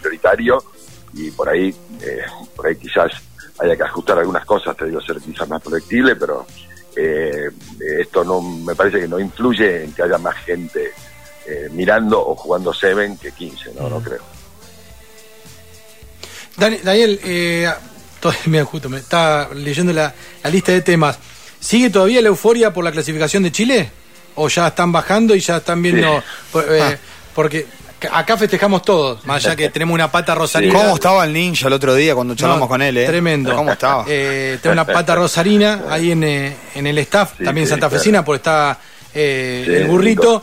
prioritario 0.00 0.62
y 1.14 1.30
por 1.30 1.48
ahí, 1.48 1.74
eh, 2.02 2.22
por 2.54 2.66
ahí 2.66 2.76
quizás 2.76 3.12
haya 3.60 3.76
que 3.76 3.82
ajustar 3.82 4.18
algunas 4.18 4.44
cosas, 4.44 4.76
te 4.76 4.86
digo, 4.86 5.00
ser 5.00 5.18
quizás 5.20 5.48
más 5.48 5.62
proyectible, 5.62 6.16
pero 6.16 6.46
eh, 6.96 7.48
esto 8.00 8.24
no 8.24 8.40
me 8.40 8.74
parece 8.74 9.00
que 9.00 9.08
no 9.08 9.18
influye 9.20 9.84
en 9.84 9.92
que 9.92 10.02
haya 10.02 10.18
más 10.18 10.36
gente 10.44 10.92
eh, 11.46 11.68
mirando 11.72 12.20
o 12.20 12.34
jugando 12.34 12.74
Seven 12.74 13.16
que 13.16 13.32
15, 13.32 13.74
no, 13.74 13.88
no 13.88 14.00
creo. 14.00 14.22
Daniel, 16.58 17.20
eh, 17.22 17.72
mira, 18.46 18.64
justo 18.64 18.88
me 18.88 18.98
está 18.98 19.48
leyendo 19.54 19.92
la, 19.92 20.12
lista 20.50 20.72
de 20.72 20.82
temas. 20.82 21.18
¿Sigue 21.60 21.90
todavía 21.90 22.20
la 22.20 22.28
euforia 22.28 22.72
por 22.72 22.84
la 22.84 22.92
clasificación 22.92 23.42
de 23.44 23.52
Chile? 23.52 23.90
¿O 24.38 24.48
ya 24.48 24.68
están 24.68 24.92
bajando 24.92 25.34
y 25.34 25.40
ya 25.40 25.58
están 25.58 25.82
viendo? 25.82 26.22
Eh, 26.54 26.80
ah. 26.82 26.96
Porque 27.34 27.66
acá 28.12 28.36
festejamos 28.36 28.82
todos, 28.82 29.24
más 29.26 29.44
allá 29.44 29.56
que 29.56 29.68
tenemos 29.70 29.94
una 29.94 30.10
pata 30.10 30.34
rosarina. 30.34 30.74
¿Cómo 30.74 30.94
estaba 30.94 31.24
el 31.24 31.32
ninja 31.32 31.66
el 31.66 31.72
otro 31.72 31.94
día 31.94 32.14
cuando 32.14 32.34
charlamos 32.34 32.68
con 32.68 32.80
él? 32.82 32.96
Eh? 32.96 33.06
Tremendo. 33.06 33.54
¿Cómo 33.54 33.72
estaba? 33.72 34.04
Eh, 34.06 34.58
tengo 34.62 34.72
una 34.72 34.86
pata 34.86 35.14
rosarina 35.14 35.84
ahí 35.88 36.12
en, 36.12 36.24
eh, 36.24 36.56
en 36.74 36.86
el 36.86 36.98
staff, 36.98 37.32
también 37.42 37.66
Santa 37.66 37.90
Fecina, 37.90 38.24
porque 38.24 38.36
está 38.36 38.78
el 39.12 39.86
burrito. 39.86 40.42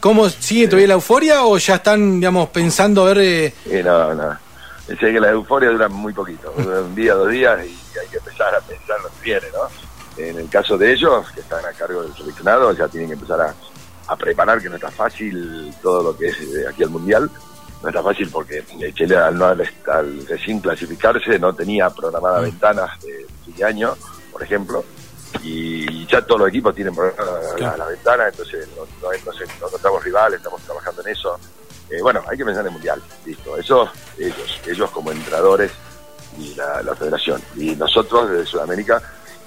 ¿Cómo 0.00 0.28
sigue 0.28 0.66
todavía 0.66 0.88
la 0.88 0.94
euforia 0.94 1.44
o 1.44 1.58
ya 1.58 1.76
están, 1.76 2.20
digamos, 2.20 2.48
pensando 2.50 3.06
a 3.06 3.14
ver... 3.14 3.52
no, 3.84 4.14
no 4.14 4.38
Sé 4.86 4.96
que 4.96 5.20
la 5.20 5.30
euforia 5.30 5.70
dura 5.70 5.88
muy 5.88 6.12
poquito, 6.12 6.52
un 6.56 6.94
día, 6.94 7.14
dos 7.14 7.30
días 7.30 7.58
y 7.64 7.98
hay 7.98 8.08
que 8.08 8.18
empezar 8.18 8.54
a 8.54 8.60
pensar 8.60 9.00
lo 9.00 9.08
que 9.08 9.24
viene, 9.24 9.46
¿no? 9.52 9.91
En 10.16 10.38
el 10.38 10.48
caso 10.48 10.76
de 10.76 10.92
ellos, 10.92 11.30
que 11.32 11.40
están 11.40 11.64
a 11.64 11.72
cargo 11.72 12.02
del 12.02 12.14
seleccionado, 12.14 12.72
ya 12.72 12.88
tienen 12.88 13.08
que 13.08 13.14
empezar 13.14 13.40
a, 13.40 14.16
preparar, 14.16 14.60
que 14.60 14.68
no 14.68 14.74
está 14.74 14.90
fácil 14.90 15.74
todo 15.80 16.02
lo 16.02 16.16
que 16.16 16.28
es 16.28 16.38
eh, 16.40 16.66
aquí 16.68 16.82
al 16.82 16.90
Mundial. 16.90 17.30
No 17.82 17.88
está 17.88 18.02
fácil 18.02 18.28
porque 18.30 18.62
Chile 18.94 19.16
al, 19.16 19.38
no, 19.38 19.46
al, 19.46 20.26
recién 20.28 20.60
clasificarse 20.60 21.38
no 21.38 21.54
tenía 21.54 21.88
programadas 21.88 22.42
mm. 22.42 22.44
ventanas 22.44 23.00
de 23.00 23.26
fin 23.44 23.56
de 23.56 23.64
año, 23.64 23.94
por 24.30 24.42
ejemplo, 24.42 24.84
y 25.42 26.06
ya 26.06 26.20
todos 26.22 26.40
los 26.40 26.48
equipos 26.50 26.74
tienen 26.74 26.94
programadas 26.94 27.78
la, 27.78 27.86
ventana, 27.86 28.28
entonces 28.28 28.68
no, 28.76 28.84
no, 29.00 29.08
no, 29.10 29.66
encontramos 29.66 30.04
rivales, 30.04 30.36
estamos 30.38 30.60
trabajando 30.60 31.00
en 31.02 31.08
eso 31.08 31.38
eh, 31.92 32.00
bueno, 32.00 32.22
hay 32.26 32.38
que 32.38 32.44
pensar 32.44 32.62
en 32.62 32.68
el 32.68 32.72
mundial, 32.72 33.02
listo. 33.26 33.56
Eso, 33.58 33.90
ellos, 34.18 34.60
ellos 34.66 34.90
como 34.90 35.12
entrenadores 35.12 35.72
y 36.38 36.54
la, 36.54 36.94
federación. 36.94 37.42
Y 37.54 37.76
nosotros 37.76 38.30
desde 38.30 38.46
Sudamérica 38.46 39.02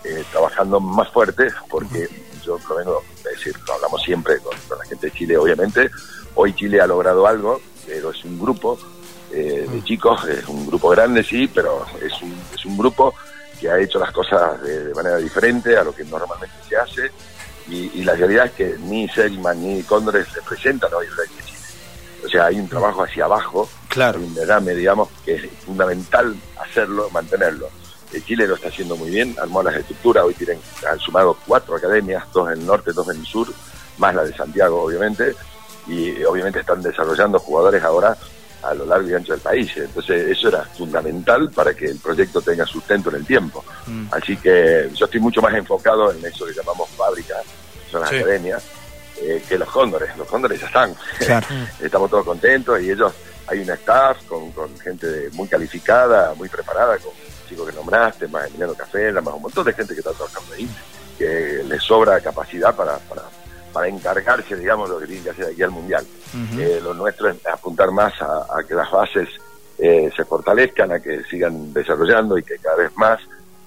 eh, 0.05 0.23
trabajando 0.31 0.79
más 0.79 1.09
fuerte, 1.09 1.47
porque 1.69 2.07
yo 2.43 2.59
lo 2.69 2.75
vengo 2.75 3.03
a 3.25 3.29
decir, 3.29 3.55
lo 3.67 3.73
hablamos 3.73 4.01
siempre 4.03 4.37
con, 4.39 4.53
la 4.77 4.85
gente 4.85 5.07
de 5.07 5.13
Chile, 5.13 5.37
obviamente. 5.37 5.89
Hoy 6.35 6.53
Chile 6.53 6.81
ha 6.81 6.87
logrado 6.87 7.25
algo, 7.27 7.61
pero 7.87 8.11
es 8.11 8.23
un 8.23 8.39
grupo 8.39 8.77
eh, 9.31 9.67
de 9.69 9.83
chicos, 9.83 10.25
es 10.27 10.47
un 10.47 10.67
grupo 10.67 10.89
grande, 10.89 11.23
sí, 11.23 11.47
pero 11.47 11.85
es 12.01 12.21
un, 12.21 12.37
es 12.53 12.65
un 12.65 12.77
grupo 12.77 13.13
que 13.59 13.69
ha 13.69 13.79
hecho 13.79 13.99
las 13.99 14.11
cosas 14.11 14.61
de, 14.61 14.93
manera 14.93 15.17
diferente 15.17 15.77
a 15.77 15.83
lo 15.83 15.93
que 15.93 16.03
normalmente 16.03 16.55
se 16.67 16.75
hace. 16.75 17.11
Y, 17.67 18.03
la 18.03 18.13
realidad 18.13 18.45
es 18.45 18.51
que 18.51 18.75
ni 18.77 19.09
Selman 19.09 19.59
ni 19.59 19.81
Cóndores 19.81 20.31
representan 20.33 20.93
hoy 20.93 21.07
el 21.07 21.29
Chile 21.29 21.55
o 22.25 22.29
sea, 22.29 22.45
hay 22.45 22.59
un 22.59 22.67
trabajo 22.67 23.03
hacia 23.03 23.25
abajo, 23.25 23.69
claro. 23.87 24.19
un 24.19 24.33
derrame, 24.33 24.73
digamos, 24.73 25.09
que 25.23 25.35
es 25.35 25.43
fundamental 25.63 26.35
hacerlo, 26.59 27.09
mantenerlo. 27.11 27.69
Chile 28.25 28.47
lo 28.47 28.55
está 28.55 28.69
haciendo 28.69 28.95
muy 28.95 29.09
bien, 29.09 29.35
armó 29.39 29.61
las 29.61 29.75
estructuras, 29.75 30.23
hoy 30.23 30.33
tienen, 30.33 30.59
han 30.89 30.99
sumado 30.99 31.37
cuatro 31.45 31.75
academias, 31.75 32.23
dos 32.33 32.51
en 32.51 32.59
el 32.59 32.65
norte, 32.65 32.93
dos 32.93 33.09
en 33.09 33.19
el 33.19 33.25
sur, 33.25 33.47
más 33.97 34.15
la 34.15 34.23
de 34.23 34.33
Santiago, 34.33 34.83
obviamente, 34.83 35.35
y 35.87 36.23
obviamente 36.23 36.59
están 36.59 36.81
desarrollando 36.81 37.39
jugadores 37.39 37.83
ahora 37.83 38.17
a 38.65 38.73
lo 38.73 38.85
largo 38.85 39.07
y 39.07 39.13
ancho 39.13 39.33
del 39.33 39.41
país. 39.41 39.71
Entonces, 39.75 40.29
eso 40.29 40.47
era 40.49 40.63
fundamental 40.63 41.51
para 41.51 41.73
que 41.73 41.85
el 41.85 41.99
proyecto 41.99 42.41
tenga 42.41 42.65
sustento 42.65 43.09
en 43.09 43.17
el 43.17 43.25
tiempo. 43.25 43.63
Mm. 43.85 44.07
Así 44.11 44.37
que 44.37 44.89
yo 44.93 45.05
estoy 45.05 45.19
mucho 45.19 45.41
más 45.41 45.53
enfocado 45.53 46.11
en 46.11 46.25
eso 46.25 46.45
que 46.45 46.53
llamamos 46.53 46.89
fábricas, 46.89 47.43
son 47.91 48.01
las 48.01 48.11
academias, 48.11 48.63
eh, 49.21 49.43
que 49.47 49.57
los 49.57 49.69
cóndores. 49.69 50.15
Los 50.17 50.27
cóndores 50.27 50.59
ya 50.59 50.67
están. 50.67 50.95
Estamos 51.81 52.09
todos 52.09 52.25
contentos 52.25 52.81
y 52.81 52.91
ellos, 52.91 53.13
hay 53.47 53.59
un 53.59 53.69
staff 53.69 54.17
con, 54.27 54.51
gente 54.79 55.29
muy 55.33 55.47
calificada, 55.47 56.33
muy 56.33 56.49
preparada, 56.49 56.97
con 56.97 57.11
chicos 57.55 57.69
que 57.69 57.75
nombraste, 57.75 58.27
más 58.27 58.47
Emiliano 58.47 58.73
Café, 58.73 59.11
más 59.13 59.33
un 59.33 59.43
montón 59.43 59.65
de 59.65 59.73
gente 59.73 59.93
que 59.93 59.99
está 60.01 60.11
trabajando 60.11 60.53
ahí, 60.53 60.69
que 61.17 61.63
les 61.65 61.81
sobra 61.81 62.19
capacidad 62.19 62.75
para, 62.75 62.97
para, 62.97 63.23
para 63.71 63.87
encargarse, 63.87 64.57
digamos, 64.57 64.89
lo 64.89 64.99
que 64.99 65.05
tienen 65.05 65.23
que 65.23 65.29
hacer 65.29 65.45
aquí 65.45 65.63
al 65.63 65.71
Mundial. 65.71 66.05
Eh, 66.57 66.81
lo 66.83 66.93
nuestro 66.93 67.29
es 67.29 67.37
apuntar 67.47 67.91
más 67.91 68.13
a, 68.21 68.45
que 68.67 68.73
las 68.73 68.91
bases 68.91 69.29
eh, 69.77 70.11
se 70.15 70.25
fortalezcan, 70.25 70.91
a 70.91 70.99
que 70.99 71.23
sigan 71.23 71.73
desarrollando 71.73 72.37
y 72.37 72.43
que 72.43 72.57
cada 72.57 72.75
vez 72.75 72.91
más, 72.97 73.21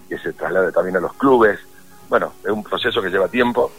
que 0.09 0.19
se 0.19 0.35
traslade 0.35 0.71
también 0.71 0.97
a 0.97 1.01
los 1.01 1.15
clubes. 1.15 1.59
Bueno, 2.09 2.35
es 2.45 2.51
un 2.51 2.63
proceso 2.63 3.01
que 3.01 3.09
lleva 3.09 3.29
tiempo 3.29 3.73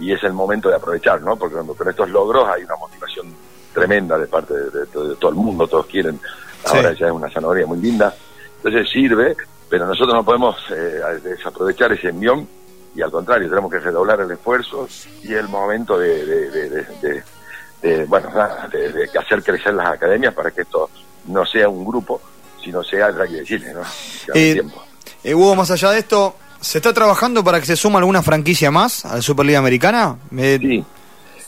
y 0.00 0.12
es 0.12 0.22
el 0.24 0.32
momento 0.32 0.68
de 0.68 0.76
aprovechar, 0.76 1.22
¿no? 1.22 1.36
Porque 1.36 1.54
con 1.54 1.88
estos 1.88 2.10
logros 2.10 2.48
hay 2.48 2.64
una 2.64 2.76
motivación 2.76 3.32
tremenda 3.72 4.18
de 4.18 4.26
parte 4.26 4.54
de, 4.54 4.86
todo 4.86 5.28
el 5.30 5.36
mundo, 5.36 5.66
todos 5.68 5.86
quieren, 5.86 6.20
ahora 6.66 6.92
ya 6.92 7.06
es 7.06 7.12
una 7.12 7.30
zanahoria 7.30 7.66
muy 7.66 7.78
linda, 7.78 8.14
entonces 8.62 8.88
sirve, 8.90 9.34
pero 9.72 9.86
nosotros 9.86 10.14
no 10.14 10.22
podemos 10.22 10.54
eh, 10.70 11.00
desaprovechar 11.24 11.90
ese 11.92 12.10
envión 12.10 12.46
y 12.94 13.00
al 13.00 13.10
contrario, 13.10 13.48
tenemos 13.48 13.70
que 13.70 13.78
redoblar 13.78 14.20
el 14.20 14.30
esfuerzo 14.30 14.86
y 15.22 15.32
el 15.32 15.48
momento 15.48 15.98
de, 15.98 17.24
bueno, 18.06 18.28
de, 18.70 19.08
hacer 19.18 19.42
crecer 19.42 19.72
las 19.72 19.86
academias 19.86 20.34
para 20.34 20.50
que 20.50 20.60
esto 20.60 20.90
no 21.28 21.46
sea 21.46 21.70
un 21.70 21.86
grupo, 21.86 22.20
sino 22.62 22.84
sea 22.84 23.06
el 23.06 23.14
rugby 23.14 23.36
de 23.36 23.44
Chile, 23.44 23.72
¿no? 23.72 23.80
Eh, 24.34 24.62
eh, 25.24 25.34
Hugo, 25.34 25.54
más 25.54 25.70
allá 25.70 25.92
de 25.92 26.00
esto, 26.00 26.36
¿Se 26.60 26.76
está 26.76 26.92
trabajando 26.92 27.42
para 27.42 27.58
que 27.58 27.64
se 27.64 27.74
suma 27.74 27.98
alguna 27.98 28.22
franquicia 28.22 28.70
más 28.70 29.06
a 29.06 29.16
la 29.16 29.22
Superliga 29.22 29.58
Americana? 29.58 30.18
Sí. 30.30 30.84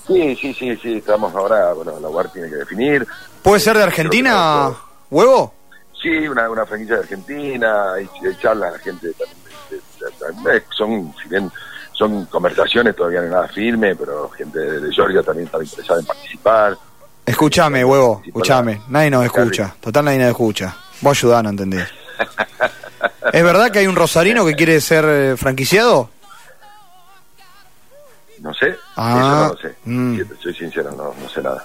sí, 0.06 0.36
sí, 0.36 0.54
sí, 0.54 0.76
sí, 0.76 0.94
estamos 0.94 1.34
ahora, 1.34 1.74
bueno, 1.74 2.00
la 2.00 2.08
UAR 2.08 2.32
tiene 2.32 2.48
que 2.48 2.56
definir. 2.56 3.06
¿Puede 3.42 3.60
ser 3.60 3.76
de 3.76 3.82
Argentina, 3.82 4.72
Huevo? 5.10 5.52
Sí, 6.04 6.28
una, 6.28 6.50
una 6.50 6.66
franquicia 6.66 6.96
de 6.96 7.00
Argentina, 7.00 7.94
hay, 7.94 8.06
charlas, 8.38 8.74
la 8.74 8.78
gente 8.78 9.10
también, 10.20 10.62
son, 10.76 11.14
si 11.22 11.30
bien 11.30 11.50
son 11.94 12.26
conversaciones, 12.26 12.94
todavía 12.94 13.20
no 13.20 13.24
hay 13.24 13.32
nada 13.32 13.48
firme, 13.48 13.96
pero 13.96 14.28
gente 14.28 14.58
de, 14.58 14.92
Georgia 14.92 15.22
también 15.22 15.46
está 15.46 15.62
interesada 15.62 16.00
en 16.00 16.06
participar. 16.06 16.76
Escúchame, 17.24 17.82
huevo, 17.86 18.20
escúchame, 18.22 18.82
nadie 18.88 19.08
nos 19.08 19.24
escucha, 19.24 19.74
total 19.80 20.04
nadie 20.04 20.18
nos 20.18 20.28
escucha. 20.28 20.76
Vos 21.00 21.16
ayudás 21.16 21.46
a 21.46 21.48
entender. 21.48 21.88
¿Es 23.32 23.42
verdad 23.42 23.70
que 23.70 23.78
hay 23.78 23.86
un 23.86 23.96
rosarino 23.96 24.44
que 24.44 24.54
quiere 24.54 24.82
ser 24.82 25.06
eh, 25.08 25.36
franquiciado? 25.38 26.10
No 28.40 28.52
sé, 28.52 28.76
ah, 28.96 29.16
eso 29.16 29.30
no 29.30 29.48
lo 29.48 29.56
sé. 29.56 29.74
Mm. 29.86 30.20
soy 30.38 30.54
sincero, 30.54 30.90
no, 30.90 31.14
no 31.18 31.28
sé 31.30 31.40
nada. 31.40 31.64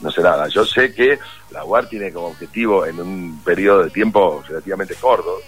No 0.00 0.10
sé 0.10 0.22
nada. 0.22 0.48
Yo 0.48 0.64
sé 0.64 0.92
que 0.94 1.18
la 1.50 1.64
UAR 1.64 1.88
tiene 1.88 2.12
como 2.12 2.28
objetivo 2.28 2.86
en 2.86 3.00
un 3.00 3.42
periodo 3.44 3.84
de 3.84 3.90
tiempo 3.90 4.42
relativamente 4.46 4.94
corto, 4.94 5.38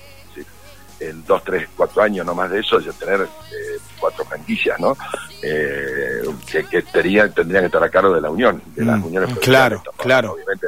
en 1.00 1.24
dos, 1.24 1.42
tres, 1.42 1.68
cuatro 1.74 2.02
años, 2.02 2.26
no 2.26 2.34
más 2.34 2.50
de 2.50 2.60
eso, 2.60 2.78
ya 2.78 2.92
tener 2.92 3.22
eh, 3.22 3.78
cuatro 3.98 4.24
franquicias, 4.24 4.78
¿no? 4.78 4.96
Eh, 5.42 6.22
que, 6.50 6.64
que 6.64 6.82
tendrían, 6.82 7.32
tendrían 7.32 7.62
que 7.62 7.66
estar 7.66 7.82
a 7.82 7.88
cargo 7.88 8.14
de 8.14 8.20
la 8.20 8.30
Unión, 8.30 8.62
de 8.74 8.84
las 8.84 8.98
mm, 8.98 9.06
uniones 9.06 9.38
Claro, 9.38 9.82
claro. 9.96 10.32
Obviamente, 10.32 10.66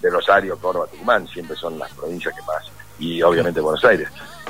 de 0.00 0.10
Rosario, 0.10 0.56
Córdoba, 0.58 0.86
Tucumán, 0.86 1.26
siempre 1.26 1.56
son 1.56 1.78
las 1.78 1.92
provincias 1.94 2.34
que 2.34 2.42
más, 2.42 2.70
y 2.98 3.22
obviamente 3.22 3.60
Buenos 3.60 3.84
Aires. 3.84 4.08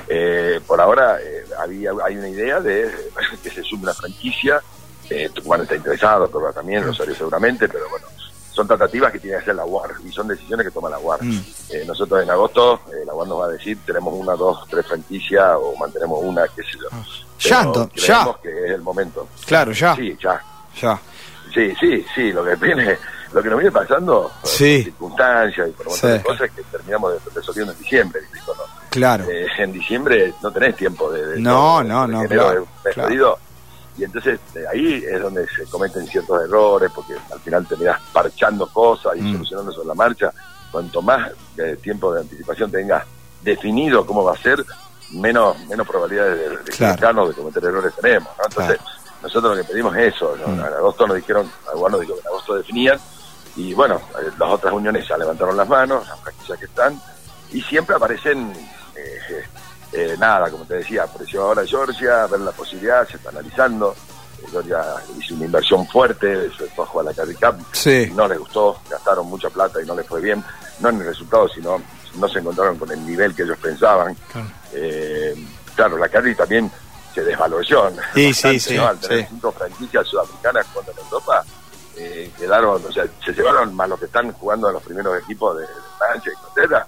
Eh, 0.09 0.61
por 0.67 0.81
ahora 0.81 1.19
eh, 1.23 1.45
había, 1.59 1.93
hay 2.05 2.17
una 2.17 2.29
idea 2.29 2.61
de 2.61 2.91
que 3.43 3.51
se 3.51 3.63
sume 3.63 3.85
una 3.85 3.95
franquicia, 3.95 4.61
eh, 5.09 5.31
Tucumán 5.33 5.63
está 5.63 5.77
interesado, 5.77 6.31
Córdoba 6.31 6.53
también, 6.53 6.85
Rosario 6.85 7.15
seguramente, 7.15 7.69
pero 7.69 7.89
bueno, 7.89 8.07
son 8.53 8.67
tratativas 8.69 9.11
que 9.13 9.19
tiene 9.19 9.37
que 9.39 9.43
hacer 9.43 9.55
la 9.55 9.65
UAR 9.65 9.91
y 10.07 10.13
son 10.13 10.29
decisiones 10.29 10.67
que 10.67 10.71
toma 10.73 10.91
la 10.91 10.99
UAR. 10.99 11.23
Mm. 11.25 11.41
Eh, 11.71 11.85
nosotros 11.87 12.23
en 12.23 12.31
agosto, 12.31 12.81
eh, 12.93 13.05
la 13.07 13.15
UAR 13.15 13.27
nos 13.29 13.41
va 13.41 13.47
a 13.47 13.49
decir, 13.49 13.79
tenemos 13.85 14.13
una, 14.15 14.35
dos, 14.35 14.67
tres 14.69 14.87
franquicias 14.87 15.53
o 15.57 15.75
mantenemos 15.79 16.19
una, 16.23 16.47
qué 16.49 16.63
sé 16.63 16.79
yo. 16.79 16.89
Ah. 16.93 17.03
Ya, 17.41 17.73
Pero 17.73 17.91
ya. 17.95 18.37
que 18.43 18.65
es 18.67 18.71
el 18.73 18.83
momento. 18.83 19.27
Claro, 19.47 19.73
ya. 19.73 19.97
Sí, 19.97 20.17
ya. 20.23 20.41
Ya. 20.81 21.01
Sí, 21.53 21.75
sí, 21.81 22.05
sí, 22.15 22.33
lo 22.33 22.45
que 22.45 22.55
viene, 22.57 22.97
lo 23.33 23.43
que 23.43 23.49
nos 23.51 23.59
viene 23.59 23.73
pasando, 23.73 24.31
por 24.41 24.49
Sí. 24.51 24.85
circunstancias 24.85 25.69
y 25.69 25.73
por 25.73 25.91
Sí. 25.91 26.07
de 26.07 26.23
cosas 26.23 26.51
que 26.51 26.63
terminamos 26.63 27.13
de- 27.13 27.31
resolviendo 27.35 27.73
en 27.73 27.79
diciembre. 27.79 28.21
¿no? 28.47 28.53
Claro. 28.91 29.25
Eh, 29.29 29.47
en 29.59 29.73
diciembre 29.73 30.35
no 30.43 30.51
tenés 30.53 30.77
tiempo 30.77 31.11
de... 31.11 31.27
de- 31.27 31.41
No, 31.41 31.83
no, 31.83 32.07
no, 32.07 32.23
enero 32.25 32.45
claro, 32.45 32.67
claro. 32.95 33.39
Y 33.99 34.05
entonces 34.05 34.41
eh, 34.55 34.65
ahí 34.73 35.05
es 35.07 35.21
donde 35.21 35.47
se 35.49 35.65
cometen 35.67 36.07
ciertos 36.07 36.43
errores, 36.43 36.91
porque 36.95 37.15
al 37.31 37.41
final 37.41 37.67
terminás 37.67 38.01
parchando 38.13 38.67
cosas 38.69 39.13
y 39.17 39.21
Mm. 39.23 39.33
solucionando 39.33 39.73
sobre 39.73 39.89
la 39.89 39.95
marcha. 39.95 40.33
Cuanto 40.71 41.03
más 41.03 41.31
eh, 41.59 41.77
tiempo 41.83 42.13
de 42.15 42.21
anticipación 42.23 42.71
tengas 42.71 43.05
definido 43.43 44.07
cómo 44.07 44.25
va 44.25 44.33
a 44.33 44.39
ser, 44.39 44.65
menos 45.13 45.59
menos 45.67 45.87
probabilidades 45.87 46.39
de, 46.39 46.57
de 46.57 46.73
Claro. 46.73 47.29
de 47.29 47.35
cometer 47.35 47.65
errores 47.65 47.93
tenemos. 48.01 48.31
¿no? 48.39 48.45
Entonces, 48.47 48.79
nosotros 49.23 49.57
lo 49.57 49.63
que 49.63 49.69
pedimos 49.71 49.95
es 49.97 50.15
eso. 50.15 50.35
¿no? 50.41 50.49
Mm. 50.49 50.61
En 50.61 50.65
agosto 50.75 51.07
nos 51.07 51.17
dijeron, 51.17 51.51
Aguano 51.71 51.99
dijo 51.99 52.15
que 52.15 52.21
en 52.21 52.27
agosto 52.29 52.55
definían, 52.55 52.99
y 53.57 53.75
bueno, 53.75 53.97
eh, 54.19 54.31
las 54.39 54.49
otras 54.51 54.73
uniones 54.73 55.07
ya 55.07 55.19
levantaron 55.19 55.55
las 55.57 55.69
manos, 55.69 56.09
las 56.09 56.19
franquicias 56.21 56.59
que 56.59 56.65
están, 56.65 56.99
y 57.53 57.61
siempre 57.61 57.95
aparecen, 57.95 58.51
eh, 58.97 59.45
eh, 59.93 60.17
nada, 60.19 60.51
como 60.51 60.65
te 60.65 60.75
decía, 60.75 61.05
apareció 61.05 61.43
ahora 61.43 61.67
Georgia, 61.67 62.27
ver 62.27 62.41
la 62.41 62.53
posibilidad, 62.53 63.07
se 63.09 63.17
está 63.17 63.31
analizando. 63.31 63.95
Eh, 64.43 64.47
Georgia 64.51 64.83
hizo 65.19 65.35
una 65.35 65.45
inversión 65.47 65.87
fuerte, 65.87 66.51
se 66.57 66.67
fue 66.69 66.85
a 66.85 66.89
jugar 66.89 67.07
la 67.07 67.15
Carry 67.15 67.35
Cup, 67.35 67.65
Sí. 67.73 68.11
no 68.15 68.27
les 68.29 68.39
gustó, 68.39 68.81
gastaron 68.91 69.27
mucha 69.29 69.51
plata 69.51 69.81
y 69.83 69.87
no 69.87 69.95
les 69.95 70.07
fue 70.07 70.21
bien, 70.21 70.43
no 70.81 70.89
en 70.89 71.01
el 71.01 71.07
resultado, 71.07 71.49
sino 71.49 71.83
no 72.17 72.29
se 72.29 72.39
encontraron 72.41 72.79
con 72.79 72.91
el 72.91 73.05
nivel 73.07 73.35
que 73.35 73.43
ellos 73.43 73.59
pensaban. 73.59 74.15
Claro. 74.33 74.49
Eh, 74.73 75.35
claro, 75.75 75.97
la 75.99 76.09
Carry 76.09 76.35
también 76.35 76.71
se 77.15 77.23
desvalorizó. 77.23 77.91
Sí, 78.15 78.27
bastante, 78.29 78.61
sí, 78.61 78.71
sí, 78.71 78.77
¿no? 78.77 78.87
Al 78.89 78.99
tener 78.99 79.29
cinco 79.29 79.53
franquicias 79.53 80.07
sudafricanas 80.07 80.67
jugando 80.73 80.93
en 80.93 80.99
Europa, 80.99 81.45
eh, 81.97 82.31
quedaron, 82.39 82.83
o 82.87 82.93
sea, 82.93 83.05
se 83.25 83.33
llevaron 83.33 83.75
más 83.75 83.89
los 83.89 83.99
que 83.99 84.07
están 84.07 84.33
jugando 84.33 84.69
en 84.69 84.75
los 84.75 84.83
primeros 84.83 85.23
equipos 85.23 85.59
de 85.59 85.67
Francia 85.99 86.33
y 86.33 86.39
Inglaterra. 86.39 86.87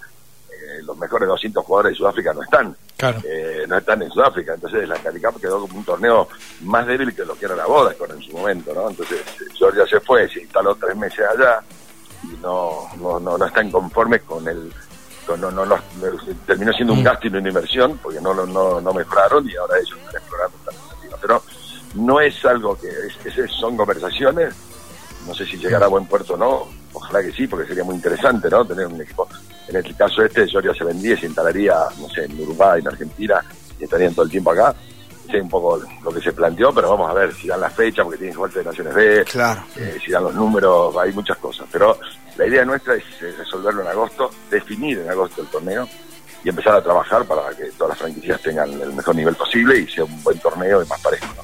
eh, 0.51 0.83
los 0.83 0.97
mejores 0.97 1.29
200 1.29 1.63
jugadores 1.65 1.93
de 1.93 1.99
Sudáfrica 1.99 2.33
no 2.33 2.43
están, 2.43 2.75
Claro. 3.13 3.21
eh, 3.29 3.65
no 3.69 3.77
están 3.79 4.03
en 4.03 4.11
Sudáfrica, 4.11 4.55
entonces 4.55 4.89
la 4.89 4.99
Cali 4.99 5.21
Cup 5.21 5.41
quedó 5.41 5.61
como 5.61 5.79
un 5.79 5.85
torneo 5.85 6.29
más 6.61 6.87
débil 6.87 7.15
que 7.15 7.25
lo 7.25 7.35
que 7.37 7.45
era 7.45 7.55
la 7.57 7.67
boda 7.67 7.95
en 8.09 8.23
su 8.23 8.33
momento, 8.33 8.73
¿no? 8.75 8.89
Entonces 8.89 9.21
eh, 9.21 9.45
Georgia 9.59 9.87
se 9.87 10.01
fue, 10.01 10.29
se 10.29 10.41
instaló 10.43 10.75
tres 10.77 10.97
meses 10.97 11.21
allá 11.37 11.61
y 12.23 12.29
no, 12.41 12.89
no, 12.99 13.21
no, 13.21 13.37
no 13.37 13.45
están 13.47 13.71
conformes 13.71 14.23
con 14.23 14.47
el 14.49 14.73
con- 15.27 15.41
no, 15.41 15.51
no, 15.51 15.65
no, 15.67 15.77
terminó 16.47 16.73
siendo 16.73 16.93
un 16.95 17.01
Mm. 17.01 17.05
gasto 17.05 17.27
y 17.27 17.31
no 17.31 17.39
una 17.39 17.49
inversión 17.49 17.99
porque 18.03 18.21
no, 18.21 18.33
no, 18.35 18.47
no, 18.47 18.81
no 18.81 18.93
mejoraron 18.95 19.49
y 19.49 19.55
ahora 19.57 19.79
ellos 19.79 19.99
están 19.99 20.17
explorando. 20.17 20.57
Pero 21.21 21.43
no 21.95 22.21
es 22.21 22.45
algo 22.45 22.79
que 22.79 22.89
es, 22.89 23.39
es- 23.39 23.51
son 23.53 23.77
conversaciones, 23.77 24.55
no 25.27 25.35
sé 25.35 25.47
si 25.47 25.57
llegará 25.59 25.87
a 25.87 25.89
buen 25.89 26.07
puerto 26.07 26.35
o 26.35 26.37
no, 26.37 26.67
ojalá 26.93 27.23
que 27.23 27.33
sí, 27.33 27.47
porque 27.47 27.67
sería 27.69 27.85
muy 27.85 27.95
interesante, 27.97 28.49
¿no? 28.51 28.67
Tener 28.67 28.87
un 28.87 29.01
equipo, 29.01 29.27
en 29.69 29.77
el 29.77 29.97
caso 29.97 30.23
este, 30.23 30.47
Georgia 30.49 30.75
se 30.75 30.85
vendía 30.85 31.15
y 31.15 31.19
se 31.19 31.27
instalaría, 31.27 31.75
no 31.99 32.09
sé, 32.09 32.25
en 32.25 32.41
Uruguay, 32.41 32.81
en 32.81 32.89
Argentina, 32.89 33.43
y 33.81 33.85
estarían 33.85 34.15
todo 34.15 34.25
el 34.25 34.31
tiempo 34.31 34.51
acá. 34.51 34.75
Sé 35.31 35.41
un 35.41 35.49
poco 35.49 35.81
lo 36.03 36.13
que 36.13 36.21
se 36.21 36.33
planteó, 36.33 36.73
pero 36.75 36.91
vamos 36.91 37.11
a 37.11 37.15
ver 37.15 37.35
si 37.35 37.49
dan 37.49 37.61
la 37.61 37.71
fecha, 37.71 38.03
porque 38.05 38.19
tienen 38.19 38.37
jugar 38.37 38.53
de 38.53 38.63
Naciones 38.65 38.95
B, 38.95 39.25
Claro. 39.25 39.65
eh, 39.77 39.97
si 40.05 40.11
dan 40.13 40.25
los 40.25 40.35
números, 40.35 40.95
hay 40.99 41.13
muchas 41.13 41.39
cosas. 41.39 41.67
Pero 41.73 41.99
la 42.37 42.47
idea 42.47 42.65
nuestra 42.65 42.95
es 42.95 43.05
resolverlo 43.39 43.81
en 43.83 43.89
agosto, 43.89 44.31
definir 44.51 44.99
en 44.99 45.09
agosto 45.11 45.41
el 45.41 45.49
torneo 45.49 45.89
y 46.45 46.51
empezar 46.51 46.75
a 46.75 46.83
trabajar 46.83 47.25
para 47.25 47.49
que 47.57 47.65
todas 47.79 47.91
las 47.91 47.99
franquicias 48.01 48.39
tengan 48.43 48.71
el 48.71 48.93
mejor 48.93 49.17
nivel 49.17 49.35
posible 49.35 49.79
y 49.79 49.87
sea 49.89 50.05
un 50.05 50.23
buen 50.23 50.39
torneo 50.41 50.83
y 50.83 50.87
más 50.87 51.01
parejo. 51.01 51.27
¿no? 51.37 51.43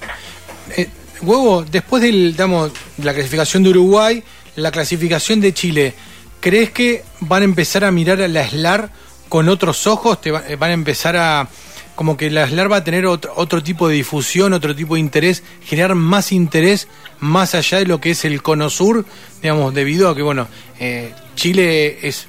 Eh, 0.76 0.88
Huevo, 1.22 1.64
después 1.64 2.02
del, 2.02 2.32
digamos, 2.32 2.70
la 3.02 3.14
clasificación 3.14 3.62
de 3.62 3.70
Uruguay, 3.70 4.22
la 4.56 4.70
clasificación 4.70 5.40
de 5.40 5.54
Chile, 5.54 5.94
¿crees 6.38 6.70
que 6.70 7.02
van 7.20 7.42
a 7.42 7.44
empezar 7.44 7.84
a 7.84 7.90
mirar 7.90 8.20
a 8.22 8.28
la 8.28 8.48
SLAR 8.48 8.90
con 9.28 9.48
otros 9.48 9.86
ojos? 9.86 10.20
¿Te 10.20 10.30
va- 10.30 10.44
eh, 10.48 10.56
van 10.56 10.70
a 10.70 10.74
empezar 10.74 11.16
a, 11.16 11.48
como 11.94 12.16
que 12.16 12.30
la 12.30 12.46
SLAR 12.48 12.70
va 12.72 12.76
a 12.76 12.84
tener 12.84 13.06
otro, 13.06 13.32
otro 13.36 13.62
tipo 13.62 13.88
de 13.88 13.94
difusión, 13.96 14.52
otro 14.52 14.74
tipo 14.74 14.94
de 14.94 15.00
interés, 15.00 15.42
generar 15.64 15.94
más 15.94 16.32
interés 16.32 16.88
más 17.20 17.54
allá 17.54 17.78
de 17.78 17.86
lo 17.86 18.00
que 18.00 18.10
es 18.12 18.24
el 18.24 18.42
cono 18.42 18.70
sur, 18.70 19.04
digamos, 19.42 19.74
debido 19.74 20.08
a 20.08 20.16
que, 20.16 20.22
bueno, 20.22 20.48
eh, 20.78 21.12
Chile 21.36 21.98
es 22.06 22.26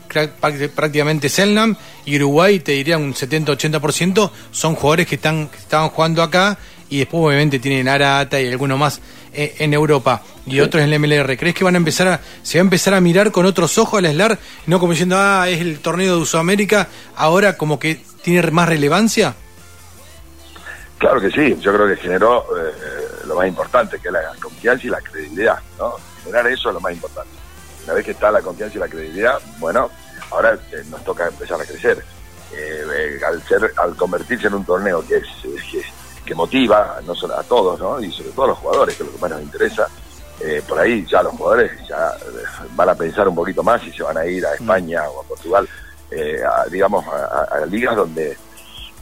prácticamente 0.76 1.30
Selnam 1.30 1.76
y 2.06 2.16
Uruguay, 2.18 2.60
te 2.60 2.74
diría 2.74 2.98
un 2.98 3.14
70-80%, 3.14 4.32
son 4.52 4.76
jugadores 4.76 5.08
que, 5.08 5.16
están, 5.16 5.48
que 5.48 5.58
estaban 5.58 5.90
jugando 5.90 6.22
acá 6.24 6.58
y 6.90 7.00
después 7.00 7.24
obviamente 7.26 7.60
tienen 7.60 7.88
Arata 7.88 8.40
y 8.42 8.48
alguno 8.48 8.78
más 8.78 9.00
en 9.34 9.74
Europa 9.74 10.22
y 10.46 10.60
otros 10.60 10.84
en 10.84 10.92
el 10.92 11.00
MLR. 11.00 11.38
¿Crees 11.38 11.56
que 11.56 11.64
van 11.64 11.76
a 11.76 11.78
empezar 11.78 12.08
a, 12.08 12.20
se 12.44 12.58
va 12.58 12.62
a 12.62 12.66
empezar 12.66 12.94
a 12.94 13.02
mirar 13.02 13.32
con 13.32 13.46
otros 13.46 13.78
ojos 13.78 14.00
al 14.00 14.12
SLAR, 14.12 14.38
no 14.68 14.80
como 14.80 14.92
diciendo, 14.94 15.16
ah, 15.18 15.48
es 15.50 15.62
el 15.62 15.80
torneo 15.80 16.20
de 16.20 16.26
Sudamérica, 16.26 16.88
ahora 17.16 17.58
como 17.58 17.80
que 17.80 18.02
tiene 18.22 18.50
más 18.52 18.68
relevancia? 18.68 19.36
Claro 20.98 21.20
que 21.20 21.32
sí, 21.32 21.58
yo 21.60 21.74
creo 21.74 21.88
que 21.88 21.96
generó 21.96 22.46
eh, 22.58 22.72
lo 23.26 23.36
más 23.36 23.48
importante, 23.48 23.98
que 24.00 24.10
es 24.10 24.14
la 24.14 24.22
confianza 24.40 24.86
y 24.86 24.90
la 24.90 25.02
credibilidad, 25.02 25.60
¿no? 25.80 25.96
Generar 26.24 26.48
eso 26.48 26.70
es 26.70 26.76
lo 26.76 26.82
más 26.82 26.94
importante. 26.94 27.32
Una 27.86 27.94
vez 27.94 28.06
que 28.06 28.12
está 28.12 28.30
la 28.32 28.42
confianza 28.42 28.78
y 28.78 28.80
la 28.80 28.88
credibilidad, 28.88 29.40
bueno, 29.58 29.90
ahora 30.30 30.54
eh, 30.54 30.84
nos 30.90 31.04
toca 31.04 31.28
empezar 31.28 31.60
a 31.60 31.66
crecer. 31.66 32.04
Eh, 32.54 32.84
eh, 32.94 33.20
al 33.26 33.42
ser, 33.44 33.74
al 33.78 33.96
convertirse 33.96 34.48
en 34.48 34.56
un 34.56 34.66
torneo 34.66 35.06
que 35.08 35.18
es, 35.18 35.24
eh, 35.46 35.56
que, 35.72 35.80
que 36.32 36.36
motiva 36.36 36.98
no 37.06 37.14
solo 37.14 37.38
a 37.38 37.44
todos, 37.44 37.78
¿no? 37.78 38.00
Y 38.00 38.10
sobre 38.10 38.30
todo 38.30 38.46
a 38.46 38.48
los 38.50 38.58
jugadores, 38.60 38.96
que 38.96 39.04
es 39.04 39.10
lo 39.10 39.16
que 39.16 39.22
más 39.22 39.32
nos 39.32 39.42
interesa. 39.42 39.86
eh, 40.40 40.64
por 40.66 40.80
ahí 40.80 41.06
ya 41.06 41.22
los 41.22 41.34
jugadores 41.34 41.72
ya 41.90 42.10
eh, 42.22 42.44
van 42.74 42.88
a 42.90 42.96
pensar 42.96 43.28
un 43.28 43.36
poquito 43.36 43.62
más 43.64 43.82
si 43.82 43.92
se 43.92 44.02
van 44.02 44.18
a 44.18 44.26
ir 44.26 44.44
a 44.46 44.54
España 44.56 45.04
o 45.10 45.22
a 45.22 45.24
Portugal, 45.26 45.68
eh, 46.10 46.42
a, 46.42 46.66
digamos, 46.70 47.06
a- 47.06 47.66
ligas 47.68 47.96
donde 47.98 48.36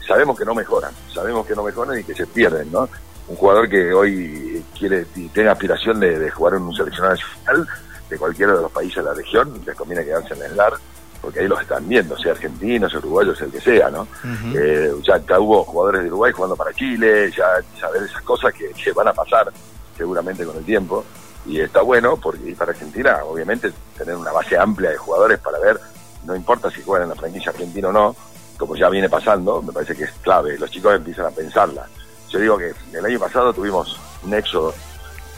sabemos 0.08 0.38
que 0.38 0.44
no 0.44 0.56
mejoran, 0.56 0.92
sabemos 1.14 1.46
que 1.46 1.56
no 1.56 1.62
mejoran 1.64 2.00
y 2.00 2.04
que 2.04 2.16
se 2.16 2.26
pierden, 2.26 2.72
¿no? 2.72 2.90
Un 3.28 3.36
jugador 3.36 3.70
que 3.70 3.94
hoy 3.94 4.66
quiere 4.78 5.06
y 5.16 5.28
tiene 5.30 5.50
aspiración 5.52 6.00
de, 6.00 6.18
de 6.18 6.32
jugar 6.32 6.56
en 6.56 6.64
un 6.64 6.74
seleccionado 6.76 7.14
nacional 7.16 7.68
de 8.10 8.18
cualquiera 8.18 8.54
de 8.56 8.62
los 8.64 8.72
países 8.72 8.96
de 8.98 9.04
la 9.04 9.14
región, 9.14 9.62
les 9.64 9.76
conviene 9.76 10.04
quedarse 10.04 10.34
en 10.34 10.42
el 10.42 10.52
SLAR, 10.54 10.74
porque 11.22 11.42
ahí 11.42 11.48
los 11.48 11.62
están 11.62 11.88
viendo, 11.88 12.18
sea 12.18 12.32
argentinos, 12.32 12.94
uruguayos, 12.94 13.40
el 13.42 13.52
que 13.52 13.62
sea, 13.62 13.90
¿no? 13.90 14.08
Eh, 14.56 14.94
ya, 15.04 15.18
ya 15.18 15.40
hubo 15.40 15.64
jugadores 15.64 16.04
de 16.04 16.08
Uruguay 16.08 16.32
jugando 16.32 16.56
para 16.56 16.74
Chile, 16.74 17.32
ya 17.32 17.46
saber 17.80 18.04
esas 18.04 18.22
cosas 18.22 18.54
que, 18.54 18.70
que 18.72 18.92
van 18.92 19.08
a 19.08 19.14
pasar 19.14 19.52
seguramente 19.98 20.46
con 20.46 20.58
el 20.58 20.64
tiempo. 20.64 21.04
Y 21.46 21.60
está 21.60 21.82
bueno, 21.82 22.18
porque 22.18 22.54
para 22.58 22.72
Argentina, 22.72 23.20
obviamente, 23.26 23.72
tener 23.98 24.16
una 24.16 24.32
base 24.32 24.58
amplia 24.58 24.92
de 24.92 24.98
jugadores 24.98 25.40
para 25.40 25.60
ver, 25.60 25.80
no 26.26 26.36
importa 26.36 26.70
si 26.70 26.82
juegan 26.82 27.04
en 27.04 27.10
la 27.10 27.16
franquicia 27.16 27.52
argentina 27.52 27.90
o 27.90 27.92
no, 27.92 28.16
como 28.58 28.76
ya 28.76 28.90
viene 28.90 29.10
pasando, 29.10 29.62
me 29.62 29.72
parece 29.72 29.96
que 29.96 30.04
es 30.04 30.12
clave. 30.22 30.58
Los 30.60 30.70
chicos 30.70 30.94
empiezan 30.96 31.26
a 31.26 31.32
pensarla. 31.32 31.88
Yo 32.30 32.40
digo 32.40 32.58
que 32.58 32.74
el 32.94 33.06
año 33.06 33.20
pasado 33.20 33.54
tuvimos 33.54 34.00
un 34.24 34.34
éxodo 34.34 34.74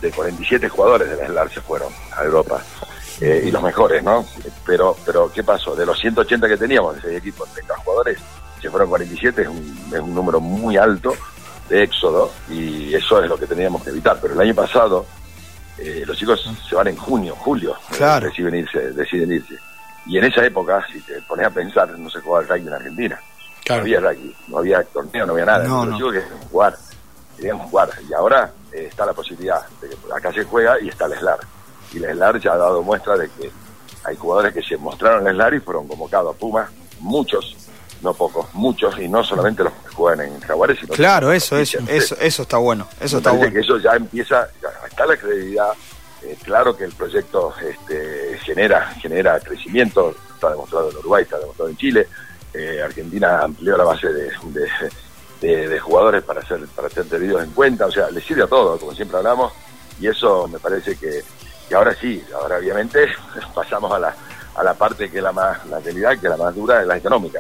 de 0.02 0.12
47 0.12 0.68
jugadores 0.68 1.10
de 1.10 1.18
la 1.18 1.28
SLAR 1.28 1.50
se 1.52 1.62
fueron 1.62 1.94
a 2.18 2.24
Europa. 2.24 2.62
Eh, 3.20 3.44
y 3.48 3.52
los 3.52 3.62
mejores, 3.62 4.04
¿no? 4.04 4.26
Pero, 4.66 4.96
pero 5.06 5.32
¿qué 5.32 5.44
pasó? 5.44 5.76
De 5.76 5.86
los 5.86 6.00
180 6.00 6.48
que 6.48 6.58
teníamos, 6.58 6.98
ese 6.98 7.18
equipo, 7.18 7.46
30 7.54 7.76
jugadores, 7.78 8.18
se 8.62 8.70
fueron 8.70 8.90
47, 8.90 9.42
es 9.42 9.48
un, 9.48 9.90
es 9.94 10.00
un 10.00 10.14
número 10.16 10.40
muy 10.40 10.78
alto 10.78 11.14
de 11.70 11.84
éxodo 11.84 12.32
y 12.50 12.94
eso 12.96 13.22
es 13.24 13.30
lo 13.30 13.38
que 13.38 13.46
teníamos 13.48 13.84
que 13.84 13.90
evitar. 13.90 14.18
Pero 14.22 14.34
el 14.34 14.42
año 14.42 14.56
pasado, 14.56 15.06
eh, 15.78 16.04
los 16.06 16.18
chicos 16.18 16.48
se 16.68 16.76
van 16.76 16.88
en 16.88 16.96
junio, 16.96 17.36
julio, 17.38 17.76
eh, 17.92 17.96
Claro. 17.98 18.28
deciden 18.28 18.56
irse, 18.56 18.92
deciden 18.94 19.32
irse. 19.34 19.56
Y 20.08 20.18
en 20.18 20.24
esa 20.26 20.44
época, 20.46 20.84
si 20.92 21.00
te 21.02 21.22
pones 21.22 21.46
a 21.46 21.50
pensar, 21.52 21.90
no 21.98 22.10
se 22.10 22.20
jugaba 22.22 22.44
el 22.44 22.50
rugby 22.50 22.68
en 22.68 22.74
Argentina. 22.74 23.20
Claro. 23.64 23.82
No 23.82 23.86
había 23.86 24.00
rugby, 24.00 24.36
no 24.48 24.58
había 24.58 24.84
torneo, 24.86 25.26
no 25.28 25.34
había 25.34 25.46
nada. 25.46 25.64
No, 25.68 25.86
los 25.86 25.90
no. 25.92 25.98
chicos 25.98 26.14
querían 26.14 26.40
jugar, 26.50 26.78
querían 27.38 27.58
jugar. 27.60 27.90
Y 28.10 28.14
ahora 28.14 28.52
eh, 28.74 28.88
está 28.90 29.06
la 29.06 29.14
posibilidad 29.14 29.62
de 29.80 29.90
que 29.90 29.96
acá 30.16 30.34
se 30.34 30.44
juega 30.44 30.80
y 30.82 30.90
está 30.90 31.06
el 31.06 31.14
SLAR. 31.20 31.40
Y 31.94 31.98
el 31.98 32.12
SLAR 32.16 32.40
ya 32.40 32.54
ha 32.54 32.58
dado 32.58 32.82
muestra 32.82 33.18
de 33.18 33.30
que 33.30 33.52
hay 34.04 34.16
jugadores 34.16 34.54
que 34.54 34.62
se 34.64 34.78
mostraron 34.78 35.22
en 35.22 35.28
el 35.28 35.36
SLAR 35.36 35.54
y 35.56 35.60
fueron 35.60 35.88
convocados 35.88 36.36
a 36.36 36.38
Pumas, 36.40 36.70
muchos, 37.00 37.56
no 38.02 38.14
pocos, 38.14 38.48
muchos, 38.54 38.98
y 39.00 39.08
no 39.08 39.24
solamente 39.24 39.64
los 39.64 39.74
que 39.74 39.90
juegan 39.90 40.28
en 40.28 40.40
Jaguares, 40.42 40.80
sino 40.80 40.94
Claro, 40.94 41.30
que- 41.30 41.36
eso, 41.38 41.58
eso, 41.58 41.80
eso, 41.88 42.16
eso 42.20 42.42
está 42.44 42.58
bueno. 42.58 42.88
Eso 43.00 43.18
me 43.18 43.20
está 43.20 43.32
bueno. 43.32 43.54
que 43.54 43.60
eso 43.60 43.78
ya 43.78 43.92
empieza, 43.96 44.48
ya 44.62 44.70
está 44.88 45.06
la 45.06 45.18
credibilidad, 45.18 45.72
eh, 46.24 46.38
claro 46.44 46.76
que 46.76 46.84
el 46.84 46.94
proyecto 46.94 47.54
este, 47.62 48.38
genera, 48.44 48.90
genera 49.02 49.40
crecimiento 49.40 50.16
está 50.34 50.52
demostrado 50.52 50.90
en 50.92 50.98
Uruguay, 50.98 51.24
está 51.24 51.40
demostrado 51.40 51.70
en 51.70 51.78
Chile. 51.78 52.08
Eh, 52.54 52.82
Argentina 52.84 53.42
amplió 53.44 53.78
la 53.78 53.84
base 53.86 54.08
de, 54.12 54.30
de, 55.42 55.80
jugadores 55.80 56.24
para 56.24 56.46
ser, 56.46 56.66
para 56.76 56.90
ser 56.90 57.06
tenidos 57.06 57.44
en 57.44 57.52
cuenta, 57.52 57.86
o 57.86 57.92
sea, 57.92 58.12
le 58.12 58.22
sirve 58.22 58.44
a 58.44 58.48
todo, 58.48 58.78
como 58.78 58.94
siempre 58.94 59.18
hablamos, 59.18 59.54
y 60.00 60.08
eso 60.08 60.48
me 60.48 60.60
parece 60.60 60.96
que, 60.98 61.24
ahora 61.74 61.96
sí, 61.96 62.24
ahora 62.34 62.58
obviamente 62.58 63.08
pasamos 63.56 63.92
a 63.92 64.00
la, 64.00 64.16
a 64.56 64.64
la 64.64 64.74
parte 64.74 65.10
que 65.10 65.18
es 65.18 65.24
la 65.24 65.32
más, 65.32 65.66
la 65.68 65.80
realidad, 65.80 66.12
que 66.12 66.28
es 66.28 66.32
la 66.32 66.38
más 66.38 66.56
dura, 66.56 66.82
es 66.82 66.88
la 66.88 66.98
económica. 66.98 67.40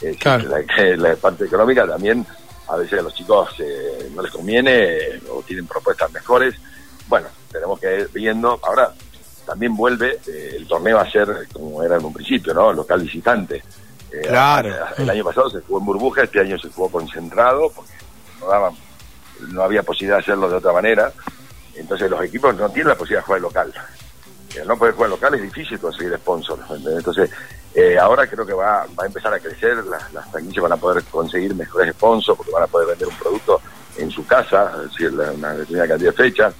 la, 0.96 1.16
parte 1.16 1.44
económica 1.44 1.86
también 1.86 2.26
a 2.68 2.76
veces 2.76 3.00
a 3.00 3.02
los 3.02 3.14
chicos 3.14 3.50
eh, 3.58 4.10
no 4.14 4.22
les 4.22 4.32
conviene 4.32 5.20
o 5.30 5.42
tienen 5.42 5.66
propuestas 5.66 6.10
mejores. 6.12 6.54
Bueno, 7.08 7.26
tenemos 7.50 7.78
que 7.80 8.00
ir 8.00 8.10
viendo. 8.12 8.58
Ahora 8.62 8.92
también 9.44 9.76
vuelve 9.76 10.20
eh, 10.26 10.54
el 10.56 10.66
torneo 10.66 10.98
a 10.98 11.10
ser 11.10 11.48
como 11.52 11.82
era 11.82 11.96
en 11.96 12.04
un 12.04 12.12
principio, 12.12 12.54
¿no? 12.54 12.72
Local 12.72 13.00
visitante. 13.00 13.62
Eh, 14.12 14.22
claro. 14.22 14.72
El 14.96 15.10
año 15.10 15.24
pasado 15.24 15.50
se 15.50 15.60
jugó 15.60 15.80
en 15.80 15.86
burbuja, 15.86 16.22
este 16.22 16.40
año 16.40 16.58
se 16.58 16.68
jugó 16.68 16.88
concentrado 16.90 17.70
porque 17.74 17.92
no, 18.40 18.48
daban, 18.48 18.74
no 19.48 19.62
había 19.62 19.82
posibilidad 19.82 20.18
de 20.18 20.22
hacerlo 20.22 20.48
de 20.48 20.56
otra 20.56 20.72
manera. 20.72 21.12
Entonces 21.80 22.10
los 22.10 22.22
equipos 22.22 22.54
no 22.56 22.68
tienen 22.68 22.88
la 22.88 22.94
posibilidad 22.94 23.22
de 23.22 23.26
jugar 23.26 23.40
local. 23.40 23.74
Al 24.60 24.66
no 24.66 24.76
poder 24.76 24.94
jugar 24.94 25.10
local 25.10 25.34
es 25.34 25.42
difícil 25.42 25.78
conseguir 25.78 26.14
sponsors. 26.16 26.62
Entonces 26.70 27.30
eh, 27.74 27.98
ahora 27.98 28.26
creo 28.26 28.44
que 28.44 28.52
va, 28.52 28.86
va 28.98 29.04
a 29.04 29.06
empezar 29.06 29.32
a 29.32 29.38
crecer, 29.38 29.76
las, 29.84 30.12
las 30.12 30.28
franquicias 30.30 30.62
van 30.62 30.72
a 30.72 30.76
poder 30.76 31.04
conseguir 31.04 31.54
mejores 31.54 31.94
sponsors 31.94 32.36
porque 32.36 32.52
van 32.52 32.64
a 32.64 32.66
poder 32.66 32.88
vender 32.88 33.08
un 33.08 33.14
producto 33.14 33.60
en 33.96 34.10
su 34.10 34.26
casa, 34.26 34.72
es 34.76 34.90
decir, 34.90 35.10
una 35.10 35.52
determinada 35.52 35.88
cantidad 35.88 36.10
de 36.10 36.16
fechas. 36.16 36.54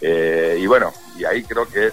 Eh, 0.00 0.58
y 0.60 0.66
bueno, 0.66 0.92
y 1.16 1.24
ahí 1.24 1.42
creo 1.44 1.66
que 1.66 1.86
eh, 1.86 1.92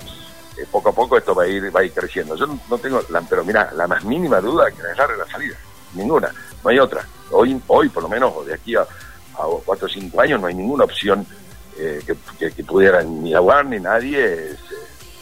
poco 0.72 0.90
a 0.90 0.94
poco 0.94 1.18
esto 1.18 1.36
va 1.36 1.44
a 1.44 1.48
ir 1.48 1.76
va 1.76 1.82
a 1.82 1.84
ir 1.84 1.92
creciendo. 1.92 2.36
Yo 2.36 2.48
no 2.70 2.78
tengo, 2.78 3.02
la, 3.10 3.22
pero 3.22 3.44
mira, 3.44 3.72
la 3.74 3.88
más 3.88 4.04
mínima 4.04 4.40
duda 4.40 4.72
que 4.72 4.82
dejar 4.82 5.10
la 5.18 5.26
salida, 5.28 5.56
ninguna, 5.94 6.34
no 6.64 6.70
hay 6.70 6.80
otra. 6.80 7.06
Hoy, 7.32 7.62
hoy 7.68 7.90
por 7.90 8.04
lo 8.04 8.10
menos, 8.10 8.46
de 8.46 8.54
aquí 8.54 8.76
a, 8.76 8.82
a 8.82 9.46
cuatro 9.66 9.88
o 9.88 9.90
cinco 9.90 10.22
años, 10.22 10.40
no 10.40 10.48
hay 10.48 10.56
ninguna 10.56 10.86
opción 10.86 11.26
que, 11.76 12.52
que, 12.52 12.64
pudieran 12.64 13.24
ni 13.24 13.34
aguar 13.34 13.66
ni 13.66 13.80
nadie 13.80 14.56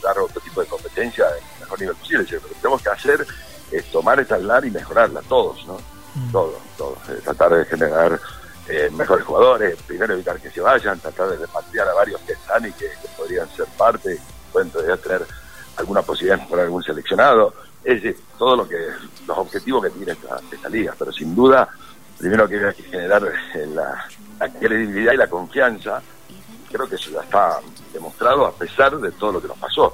dar 0.01 0.17
otro 0.19 0.41
tipo 0.41 0.61
de 0.61 0.67
competencia 0.67 1.25
mejor 1.59 1.79
nivel 1.79 1.95
posible. 1.95 2.23
Lo 2.23 2.47
que 2.47 2.55
tenemos 2.55 2.81
que 2.81 2.89
hacer 2.89 3.27
es 3.71 3.85
tomar 3.91 4.19
esta 4.19 4.37
LAR 4.37 4.65
y 4.65 4.71
mejorarla, 4.71 5.21
todos, 5.27 5.65
¿no? 5.67 5.77
Mm. 6.15 6.31
Todos, 6.31 6.55
todos. 6.77 6.97
Eh, 7.09 7.21
tratar 7.23 7.53
de 7.53 7.65
generar 7.65 8.19
eh, 8.67 8.89
mejores 8.91 9.25
jugadores, 9.25 9.77
primero 9.83 10.13
evitar 10.13 10.39
que 10.39 10.49
se 10.49 10.61
vayan, 10.61 10.99
tratar 10.99 11.29
de 11.29 11.37
repatriar 11.37 11.87
a 11.87 11.93
varios 11.93 12.19
que 12.21 12.33
están 12.33 12.65
y 12.65 12.71
que, 12.71 12.89
podrían 13.15 13.47
ser 13.55 13.65
parte, 13.77 14.19
pueden 14.51 14.69
todavía 14.69 14.97
tener 14.97 15.25
alguna 15.77 16.01
posibilidad 16.01 16.37
de 16.37 16.43
mejorar 16.43 16.65
algún 16.65 16.83
seleccionado. 16.83 17.53
Es 17.83 18.01
decir, 18.01 18.21
todo 18.37 18.57
lo 18.57 18.67
que, 18.67 18.77
los 19.27 19.37
objetivos 19.37 19.83
que 19.83 19.89
tiene 19.91 20.11
esta, 20.13 20.39
esta 20.51 20.69
liga, 20.69 20.93
pero 20.97 21.11
sin 21.11 21.35
duda, 21.35 21.69
primero 22.17 22.47
que 22.47 22.65
hay 22.65 22.73
que 22.73 22.83
generar 22.83 23.31
eh, 23.53 23.67
la, 23.73 24.05
la 24.39 24.49
credibilidad 24.49 25.13
y 25.13 25.17
la 25.17 25.27
confianza 25.27 26.01
creo 26.71 26.87
que 26.87 26.95
eso 26.95 27.11
ya 27.11 27.21
está 27.21 27.59
demostrado 27.93 28.45
a 28.45 28.51
pesar 28.51 28.97
de 28.97 29.11
todo 29.11 29.33
lo 29.33 29.41
que 29.41 29.47
nos 29.47 29.57
pasó. 29.57 29.93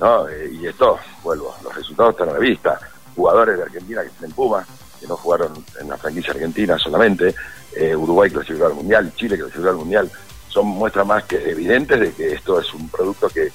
¿no? 0.00 0.28
Eh, 0.28 0.50
y 0.60 0.66
esto, 0.66 0.98
vuelvo, 1.22 1.54
los 1.62 1.74
resultados 1.74 2.12
están 2.12 2.30
a 2.30 2.32
la 2.32 2.38
vista. 2.38 2.80
Jugadores 3.14 3.58
de 3.58 3.64
Argentina 3.64 4.02
que 4.02 4.08
están 4.08 4.24
en 4.26 4.32
Puma, 4.32 4.66
que 4.98 5.06
no 5.06 5.16
jugaron 5.16 5.52
en 5.80 5.88
la 5.88 5.96
franquicia 5.96 6.32
argentina 6.32 6.78
solamente, 6.78 7.34
eh, 7.76 7.94
Uruguay 7.94 8.30
clasificó 8.30 8.66
al 8.66 8.74
Mundial, 8.74 9.12
Chile 9.14 9.36
clasificó 9.36 9.68
al 9.68 9.76
Mundial, 9.76 10.10
son 10.48 10.66
muestras 10.66 11.06
más 11.06 11.24
que 11.24 11.36
evidentes 11.50 12.00
de 12.00 12.12
que 12.12 12.34
esto 12.34 12.60
es 12.60 12.72
un 12.74 12.88
producto 12.88 13.28
que, 13.28 13.50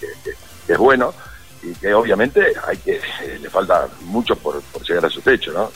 es 0.67 0.77
bueno 0.77 1.13
y 1.63 1.73
que 1.73 1.93
obviamente 1.93 2.41
hay 2.67 2.77
que 2.77 2.95
eh, 2.95 3.39
le 3.41 3.49
falta 3.49 3.87
mucho 4.01 4.35
por, 4.35 4.61
llegar 4.87 5.05
a 5.05 5.09
su 5.09 5.21
techo, 5.21 5.51
¿no? 5.51 5.71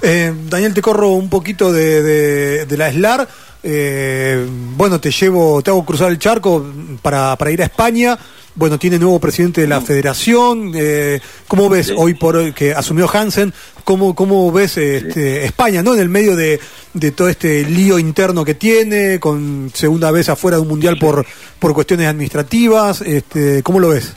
Daniel, 0.00 0.74
te 0.74 0.80
corro 0.80 1.08
un 1.08 1.28
poquito 1.28 1.72
de, 1.72 2.66
de 2.66 2.76
la 2.76 2.90
SLAR. 2.92 3.28
Bueno, 3.62 5.00
te 5.00 5.10
llevo, 5.10 5.62
te 5.62 5.70
hago 5.70 5.84
cruzar 5.84 6.10
el 6.10 6.18
charco 6.18 6.64
para, 7.02 7.36
para 7.36 7.50
ir 7.50 7.62
a 7.62 7.66
España 7.66 8.18
bueno, 8.58 8.76
tiene 8.76 8.98
nuevo 8.98 9.20
presidente 9.20 9.60
de 9.60 9.68
la 9.68 9.80
federación. 9.80 10.72
Eh, 10.74 11.20
¿Cómo 11.46 11.68
ves 11.68 11.92
hoy 11.96 12.14
por 12.14 12.34
hoy 12.34 12.52
que 12.52 12.74
asumió 12.74 13.08
Hansen? 13.08 13.54
¿Cómo, 13.84 14.16
cómo 14.16 14.50
ves 14.50 14.76
este, 14.78 15.44
España, 15.44 15.80
no? 15.80 15.94
En 15.94 16.00
el 16.00 16.08
medio 16.08 16.34
de, 16.34 16.60
todo 17.16 17.28
este 17.28 17.62
lío 17.62 18.00
interno 18.00 18.44
que 18.44 18.54
tiene, 18.54 19.20
con 19.20 19.70
segunda 19.72 20.10
vez 20.10 20.28
afuera 20.28 20.56
de 20.56 20.62
un 20.62 20.68
mundial 20.68 20.98
por, 20.98 21.24
por 21.60 21.72
cuestiones 21.72 22.08
administrativas. 22.08 23.00
Este, 23.02 23.62
¿Cómo 23.62 23.78
lo 23.78 23.90
ves? 23.90 24.12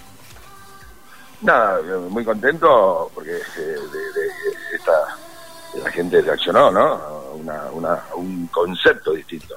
Nada, 1.41 1.79
muy 2.09 2.25
contento 2.25 3.11
porque 3.13 3.31
eh, 3.31 3.39
de, 3.59 4.75
esta, 4.75 4.91
la 5.83 5.91
gente 5.91 6.19
reaccionó, 6.19 6.71
¿no? 6.71 7.20
Una, 7.49 8.03
un 8.15 8.47
concepto 8.47 9.13
distinto 9.13 9.55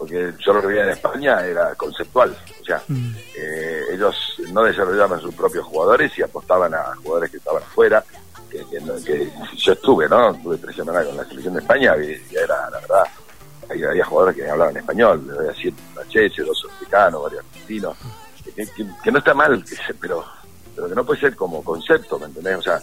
porque 0.00 0.32
yo 0.38 0.54
lo 0.54 0.62
que 0.62 0.68
veía 0.68 0.84
en 0.84 0.88
España 0.88 1.44
era 1.44 1.74
conceptual, 1.74 2.34
o 2.58 2.64
sea, 2.64 2.82
mm. 2.88 3.14
eh, 3.36 3.82
ellos 3.92 4.16
no 4.50 4.62
desarrollaban 4.62 5.20
sus 5.20 5.34
propios 5.34 5.66
jugadores 5.66 6.18
y 6.18 6.22
apostaban 6.22 6.72
a 6.72 6.96
jugadores 6.96 7.30
que 7.30 7.36
estaban 7.36 7.62
afuera, 7.62 8.02
que, 8.48 9.30
yo 9.56 9.72
estuve, 9.74 10.08
¿no? 10.08 10.32
Tuve 10.36 10.56
tres 10.56 10.76
semanas 10.76 11.04
con 11.04 11.18
la 11.18 11.24
selección 11.26 11.52
de 11.52 11.60
España 11.60 11.94
y, 11.98 12.34
era, 12.34 12.70
la 12.70 12.80
verdad, 12.80 13.04
había, 13.68 14.04
jugadores 14.06 14.36
que 14.36 14.50
hablaban 14.50 14.78
español, 14.78 15.36
había 15.38 15.52
siete 15.52 15.82
franceses, 15.92 16.46
dos 16.46 16.66
africanos, 16.72 17.22
varios 17.22 17.44
argentinos, 17.44 17.96
que, 19.04 19.12
no 19.12 19.18
está 19.18 19.34
mal, 19.34 19.62
pero 20.00 20.24
pero 20.80 20.88
que 20.88 20.94
no 20.94 21.04
puede 21.04 21.20
ser 21.20 21.36
como 21.36 21.62
concepto, 21.62 22.18
¿me 22.18 22.26
entendés? 22.26 22.56
O 22.56 22.62
sea, 22.62 22.80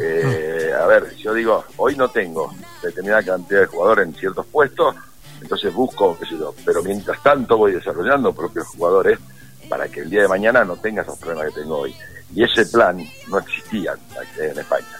eh, 0.00 0.72
a 0.78 0.86
ver, 0.86 1.14
yo 1.16 1.32
digo, 1.32 1.64
hoy 1.76 1.96
no 1.96 2.08
tengo 2.08 2.52
determinada 2.82 3.22
cantidad 3.22 3.60
de 3.60 3.66
jugadores 3.66 4.08
en 4.08 4.14
ciertos 4.14 4.46
puestos, 4.46 4.96
entonces 5.40 5.72
busco, 5.72 6.18
qué 6.18 6.26
sé 6.26 6.36
yo, 6.38 6.52
pero 6.64 6.82
mientras 6.82 7.22
tanto 7.22 7.56
voy 7.56 7.72
desarrollando 7.72 8.32
propios 8.32 8.66
jugadores 8.66 9.18
para 9.68 9.88
que 9.88 10.00
el 10.00 10.10
día 10.10 10.22
de 10.22 10.28
mañana 10.28 10.64
no 10.64 10.76
tenga 10.76 11.02
esos 11.02 11.18
problemas 11.18 11.54
que 11.54 11.60
tengo 11.60 11.78
hoy. 11.78 11.94
Y 12.34 12.42
ese 12.42 12.66
plan 12.66 12.98
no 13.28 13.38
existía 13.38 13.94
en 14.38 14.58
España. 14.58 14.98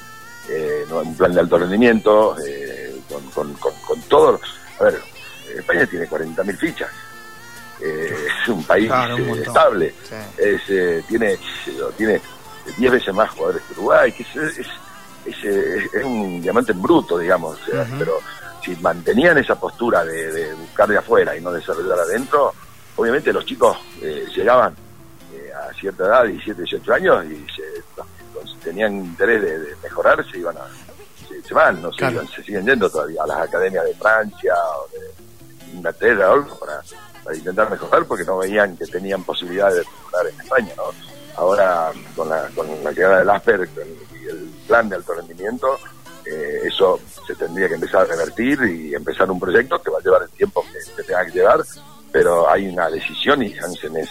Eh, 0.49 0.85
un 0.91 1.17
plan 1.17 1.35
de 1.35 1.41
alto 1.41 1.59
rendimiento, 1.59 2.37
eh, 2.47 2.95
con, 3.35 3.55
con, 3.55 4.01
todo. 4.03 4.41
A 4.79 4.85
ver, 4.85 5.01
España 5.57 5.87
tiene 5.87 6.09
40.000 6.09 6.57
fichas. 6.57 6.91
Eh, 7.81 8.15
es 8.43 8.49
un 8.49 8.63
país 8.63 8.91
estable. 9.45 9.93
Es, 10.39 11.07
tiene 11.09 11.37
tiene 11.97 12.21
10 12.77 12.93
veces 12.93 13.15
más 13.15 13.31
jugadores 13.31 13.63
que 13.63 13.73
Uruguay, 13.75 14.13
que 14.13 14.23
es, 14.23 14.37
es, 14.59 15.45
es, 15.45 16.05
un 16.05 16.41
diamante 16.41 16.73
en 16.73 16.83
bruto, 16.83 17.19
digamos. 17.19 17.59
Pero 17.99 18.19
si 18.65 18.75
mantenían 18.77 19.39
esa 19.39 19.55
postura 19.55 20.05
de, 20.05 20.53
buscar 20.55 20.89
de 20.89 20.99
afuera 20.99 21.37
y 21.37 21.41
no 21.41 21.53
desarrollar 21.53 22.01
adentro, 22.01 22.53
obviamente 22.97 23.33
los 23.33 23.45
chicos 23.45 23.77
eh, 24.03 24.27
llegaban 24.35 24.75
eh, 25.33 25.51
a 25.53 25.73
cierta 25.75 26.05
edad, 26.05 26.25
17, 26.25 26.63
18 26.63 26.93
años, 26.95 27.25
y 27.27 27.47
se, 27.55 27.63
tenían 28.63 28.95
interés 28.95 29.43
de, 29.43 29.77
mejorar, 29.81 30.25
se 30.29 30.39
iban 30.39 30.57
a, 30.57 30.67
se, 31.47 31.55
van, 31.55 31.81
no 31.81 31.93
se, 31.93 32.43
siguen 32.43 32.67
yendo 32.67 32.91
todavía 32.91 33.23
a 33.23 33.27
las 33.27 33.49
academias 33.49 33.85
de 33.85 33.95
Francia 33.95 34.55
o 34.55 34.89
de 34.89 35.77
Inglaterra 35.77 36.31
o 36.31 36.33
algo 36.33 36.59
para, 36.59 36.83
intentar 37.35 37.71
mejorar 37.71 38.05
porque 38.07 38.25
no 38.25 38.39
veían 38.39 38.77
que 38.77 38.87
tenían 38.87 39.23
posibilidades 39.23 39.79
de 39.79 39.85
mejorar 39.85 40.27
en 40.27 40.41
España, 40.41 40.73
¿no? 40.77 40.85
Ahora, 41.37 41.93
con 42.15 42.29
la, 42.29 42.49
con 42.55 42.67
la 42.83 42.91
llegada 42.93 43.19
del 43.19 43.31
Asper 43.31 43.69
y 44.15 44.29
el 44.29 44.51
plan 44.67 44.89
de 44.89 44.97
alto 44.97 45.15
rendimiento, 45.15 45.77
eh, 46.25 46.63
eso 46.65 46.99
se 47.27 47.35
tendría 47.35 47.69
que 47.69 47.75
empezar 47.75 48.03
a 48.03 48.05
revertir 48.05 48.59
y 48.63 48.95
empezar 48.95 49.31
un 49.31 49.39
proyecto 49.39 49.81
que 49.81 49.91
va 49.91 49.99
a 49.99 50.03
llevar 50.03 50.23
el 50.23 50.31
tiempo 50.31 50.65
que, 50.73 51.03
tenga 51.03 51.25
que 51.27 51.33
llevar, 51.33 51.61
pero 52.11 52.49
hay 52.49 52.69
una 52.69 52.89
decisión 52.89 53.43
y 53.43 53.53
Hansen 53.53 53.97
es, 53.97 54.09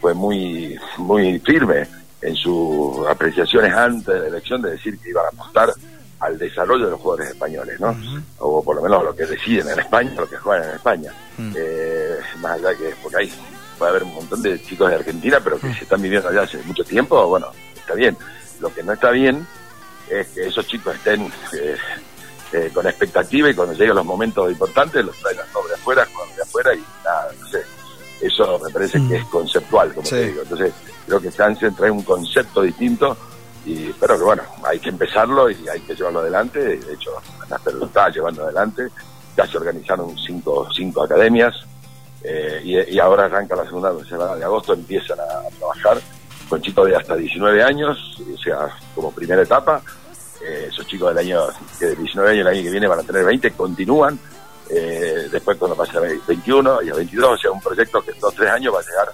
fue 0.00 0.14
muy, 0.14 0.78
muy 0.98 1.38
firme 1.40 1.88
en 2.20 2.36
sus 2.36 3.06
apreciaciones 3.08 3.72
antes 3.72 4.06
de 4.06 4.20
la 4.20 4.26
elección 4.26 4.60
de 4.60 4.72
decir 4.72 4.98
que 4.98 5.10
iban 5.10 5.24
a 5.24 5.28
apostar 5.28 5.72
al 6.20 6.36
desarrollo 6.36 6.84
de 6.84 6.90
los 6.90 7.00
jugadores 7.00 7.30
españoles, 7.30 7.80
¿no? 7.80 7.96
O 8.38 8.62
por 8.62 8.76
lo 8.76 8.82
menos 8.82 9.04
lo 9.04 9.14
que 9.14 9.24
deciden 9.24 9.68
en 9.68 9.78
España, 9.78 10.12
lo 10.16 10.28
que 10.28 10.36
juegan 10.36 10.68
en 10.68 10.74
España. 10.74 11.12
eh, 11.56 12.18
más 12.40 12.52
allá 12.52 12.74
que 12.76 12.94
por 13.02 13.16
ahí 13.16 13.32
puede 13.78 13.90
haber 13.90 14.02
un 14.02 14.14
montón 14.14 14.42
de 14.42 14.60
chicos 14.62 14.90
de 14.90 14.96
Argentina, 14.96 15.40
pero 15.42 15.58
que 15.58 15.72
se 15.72 15.84
están 15.84 16.02
viviendo 16.02 16.28
allá 16.28 16.42
hace 16.42 16.58
mucho 16.64 16.84
tiempo, 16.84 17.26
bueno, 17.28 17.50
está 17.74 17.94
bien. 17.94 18.16
Lo 18.60 18.74
que 18.74 18.82
no 18.82 18.92
está 18.92 19.10
bien 19.10 19.46
es 20.10 20.26
que 20.28 20.46
esos 20.46 20.66
chicos 20.66 20.94
estén 20.96 21.22
eh, 21.52 21.76
eh, 22.52 22.70
con 22.74 22.86
expectativa 22.86 23.48
y 23.48 23.54
cuando 23.54 23.74
lleguen 23.74 23.94
los 23.94 24.04
momentos 24.04 24.50
importantes 24.50 25.04
los 25.04 25.16
traigan 25.18 25.46
de 25.46 25.74
afuera, 25.74 26.06
de 26.36 26.42
afuera 26.42 26.74
y 26.74 26.84
nada, 27.04 27.32
no 27.40 27.46
sé. 27.48 27.62
Eso 28.20 28.60
me 28.64 28.70
parece 28.72 29.00
que 29.06 29.16
es 29.16 29.24
conceptual, 29.26 29.94
como 29.94 30.08
te 30.08 30.26
digo. 30.26 30.42
Entonces, 30.42 30.72
creo 31.06 31.20
que 31.20 31.30
Sánchez 31.30 31.76
trae 31.76 31.90
un 31.90 32.02
concepto 32.02 32.62
distinto 32.62 33.16
y 33.64 33.92
pero 33.92 34.16
que 34.16 34.24
bueno, 34.24 34.42
hay 34.64 34.80
que 34.80 34.88
empezarlo 34.88 35.48
y 35.50 35.68
hay 35.68 35.80
que 35.80 35.94
llevarlo 35.94 36.20
adelante. 36.20 36.58
De 36.78 36.94
hecho, 36.94 37.12
lo 37.72 37.86
está 37.86 38.08
llevando 38.08 38.42
adelante. 38.42 38.88
Ya 39.36 39.46
se 39.46 39.56
organizaron 39.56 40.16
cinco, 40.18 40.68
cinco 40.74 41.04
academias 41.04 41.54
eh, 42.22 42.60
y, 42.64 42.98
ahora 42.98 43.26
arranca 43.26 43.54
la 43.54 43.64
segunda 43.64 43.92
semana 44.04 44.34
de 44.34 44.44
agosto, 44.44 44.72
empiezan 44.72 45.18
a, 45.20 45.48
trabajar 45.58 46.00
con 46.48 46.60
chicos 46.60 46.88
de 46.88 46.96
hasta 46.96 47.14
19 47.14 47.62
años, 47.62 48.20
o 48.20 48.38
sea, 48.38 48.68
como 48.94 49.12
primera 49.12 49.42
etapa. 49.42 49.82
Eh, 50.42 50.68
esos 50.70 50.86
chicos 50.86 51.08
del 51.14 51.26
año 51.26 51.42
de 51.80 51.96
19 51.96 52.30
años 52.30 52.46
el 52.46 52.54
año 52.54 52.62
que 52.62 52.70
viene 52.70 52.86
van 52.86 53.00
a 53.00 53.02
tener 53.02 53.24
20, 53.24 53.50
continúan. 53.52 54.18
Eh, 54.70 55.28
después 55.30 55.56
cuando 55.56 55.76
pase 55.76 55.96
a 55.96 56.00
21 56.00 56.82
y 56.82 56.90
a 56.90 56.94
22, 56.94 57.30
o 57.30 57.36
sea, 57.38 57.50
un 57.50 57.60
proyecto 57.60 58.02
que 58.02 58.10
en 58.10 58.20
dos 58.20 58.34
tres 58.34 58.50
años 58.50 58.74
va 58.74 58.80
a 58.80 58.82
llegar 58.82 59.12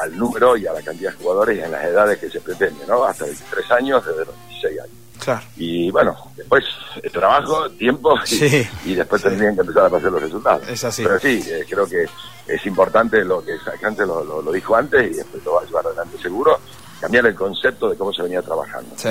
al 0.00 0.16
número 0.16 0.56
y 0.56 0.66
a 0.66 0.72
la 0.72 0.82
cantidad 0.82 1.10
de 1.10 1.16
jugadores 1.18 1.58
y 1.58 1.62
en 1.62 1.70
las 1.70 1.84
edades 1.84 2.18
que 2.18 2.30
se 2.30 2.40
pretende, 2.40 2.86
¿no? 2.86 3.04
Hasta 3.04 3.24
23 3.24 3.70
años, 3.72 4.06
desde 4.06 4.24
los 4.24 4.48
16 4.48 4.80
años. 4.80 5.03
Claro. 5.18 5.42
Y 5.56 5.90
bueno, 5.90 6.16
después 6.36 6.64
el 7.02 7.10
trabajo, 7.10 7.70
tiempo 7.70 8.14
y, 8.24 8.26
Sí, 8.26 8.68
y 8.84 8.94
después 8.94 9.22
sí. 9.22 9.28
tendrían 9.28 9.54
que 9.54 9.60
empezar 9.62 9.86
a 9.86 9.90
pasar 9.90 10.10
los 10.12 10.22
resultados. 10.22 10.68
Es 10.68 10.84
así. 10.84 11.02
Pero 11.02 11.18
sí, 11.20 11.42
eh, 11.46 11.64
creo 11.68 11.86
que 11.86 12.04
es 12.46 12.66
importante 12.66 13.24
lo 13.24 13.42
que 13.44 13.52
antes 13.86 14.06
lo, 14.06 14.22
lo- 14.24 14.42
lo 14.42 14.52
dijo 14.52 14.76
antes 14.76 15.10
y 15.12 15.14
después 15.14 15.42
lo 15.44 15.54
va 15.54 15.62
a 15.62 15.64
llevar 15.64 15.86
adelante 15.86 16.18
seguro, 16.20 16.58
cambiar 17.00 17.26
el 17.26 17.34
concepto 17.34 17.88
de 17.88 17.96
cómo 17.96 18.12
se 18.12 18.22
venía 18.22 18.42
trabajando. 18.42 18.90
Sí, 18.96 19.10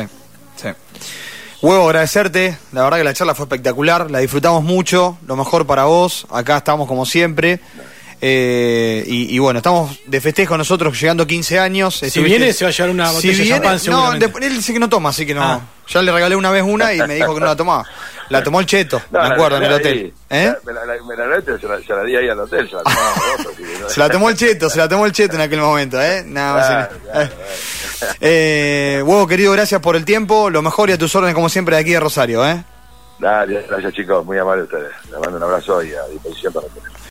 sí. 0.55 0.67
Huevo, 1.61 1.85
agradecerte. 1.85 2.57
La 2.73 2.83
verdad 2.83 2.97
que 2.97 3.03
la 3.05 3.13
charla 3.13 3.33
fue 3.35 3.45
espectacular. 3.45 4.11
La 4.11 4.19
disfrutamos 4.19 4.63
mucho. 4.63 5.17
Lo 5.25 5.37
mejor 5.37 5.65
para 5.65 5.85
vos. 5.85 6.27
Acá 6.29 6.57
estamos 6.57 6.87
como 6.89 7.05
siempre. 7.05 7.61
Eh, 8.19 9.03
y, 9.07 9.35
y 9.35 9.39
bueno, 9.39 9.59
estamos 9.59 9.97
de 10.05 10.21
festejo 10.21 10.57
nosotros 10.57 10.99
llegando 10.99 11.25
15 11.25 11.59
años. 11.59 11.95
Si 11.95 12.21
viene, 12.21 12.51
se 12.53 12.65
va 12.65 12.69
a 12.69 12.73
llevar 12.73 12.89
una 12.91 13.11
botella 13.11 13.37
de 13.43 13.49
champán, 13.49 13.79
No, 13.87 14.13
él 14.13 14.55
dice 14.55 14.73
que 14.73 14.79
no 14.79 14.89
toma, 14.89 15.09
así 15.09 15.25
que 15.25 15.33
no. 15.33 15.41
Ah. 15.43 15.61
Ya 15.87 16.01
le 16.01 16.11
regalé 16.11 16.35
una 16.35 16.49
vez 16.51 16.63
una 16.63 16.93
y 16.93 16.99
me 16.99 17.15
dijo 17.15 17.33
que 17.33 17.39
no 17.39 17.45
la 17.47 17.55
tomaba. 17.55 17.85
La 18.29 18.41
tomó 18.41 18.59
el 18.61 18.65
cheto, 18.65 19.01
No, 19.11 19.19
me 19.21 19.27
acuerdo, 19.27 19.57
en 19.57 19.63
el 19.63 19.73
hotel. 19.73 20.13
ahí, 20.29 20.39
¿Eh? 20.45 20.53
Me 20.65 20.73
la, 20.73 20.85
la- 20.85 21.03
me 21.03 21.15
la- 21.15 21.41
se, 21.59 21.67
la, 21.67 21.77
se 21.81 21.93
la 21.93 22.03
di 22.03 22.15
ahí 22.15 22.29
al 22.29 22.39
hotel, 22.39 22.67
se 22.69 22.75
la 22.75 22.83
tomaba 22.83 23.13
que 23.57 23.79
no- 23.81 23.89
Se 23.89 23.99
la 23.99 24.09
tomó 24.09 24.29
el 24.29 24.37
cheto, 24.37 24.69
se 24.69 24.77
la 24.77 24.87
tomó 24.87 25.05
el 25.05 25.11
cheto 25.11 25.35
en 25.35 25.41
aquel 25.41 25.59
momento, 25.59 26.01
¿eh? 26.01 26.25
Claro, 26.31 26.89
claro, 27.11 27.29
Eh, 28.21 29.01
huevo, 29.05 29.27
querido, 29.27 29.51
gracias 29.51 29.79
por 29.81 29.95
el 29.95 30.05
tiempo. 30.05 30.49
Lo 30.49 30.61
mejor 30.61 30.89
y 30.89 30.93
a 30.93 30.97
tus 30.97 31.13
órdenes, 31.15 31.35
como 31.35 31.49
siempre, 31.49 31.75
de 31.75 31.81
aquí 31.81 31.91
de 31.91 31.99
Rosario, 31.99 32.45
¿eh? 32.47 32.63
Dale, 33.19 33.65
gracias 33.69 33.93
chicos, 33.93 34.25
muy 34.25 34.37
amables 34.37 34.65
ustedes. 34.65 34.91
Les 35.11 35.19
mando 35.19 35.37
un 35.37 35.43
abrazo 35.43 35.83
y 35.83 35.93
a 35.93 36.03
disposición 36.11 36.51
para 36.53 36.65
ustedes. 36.67 36.92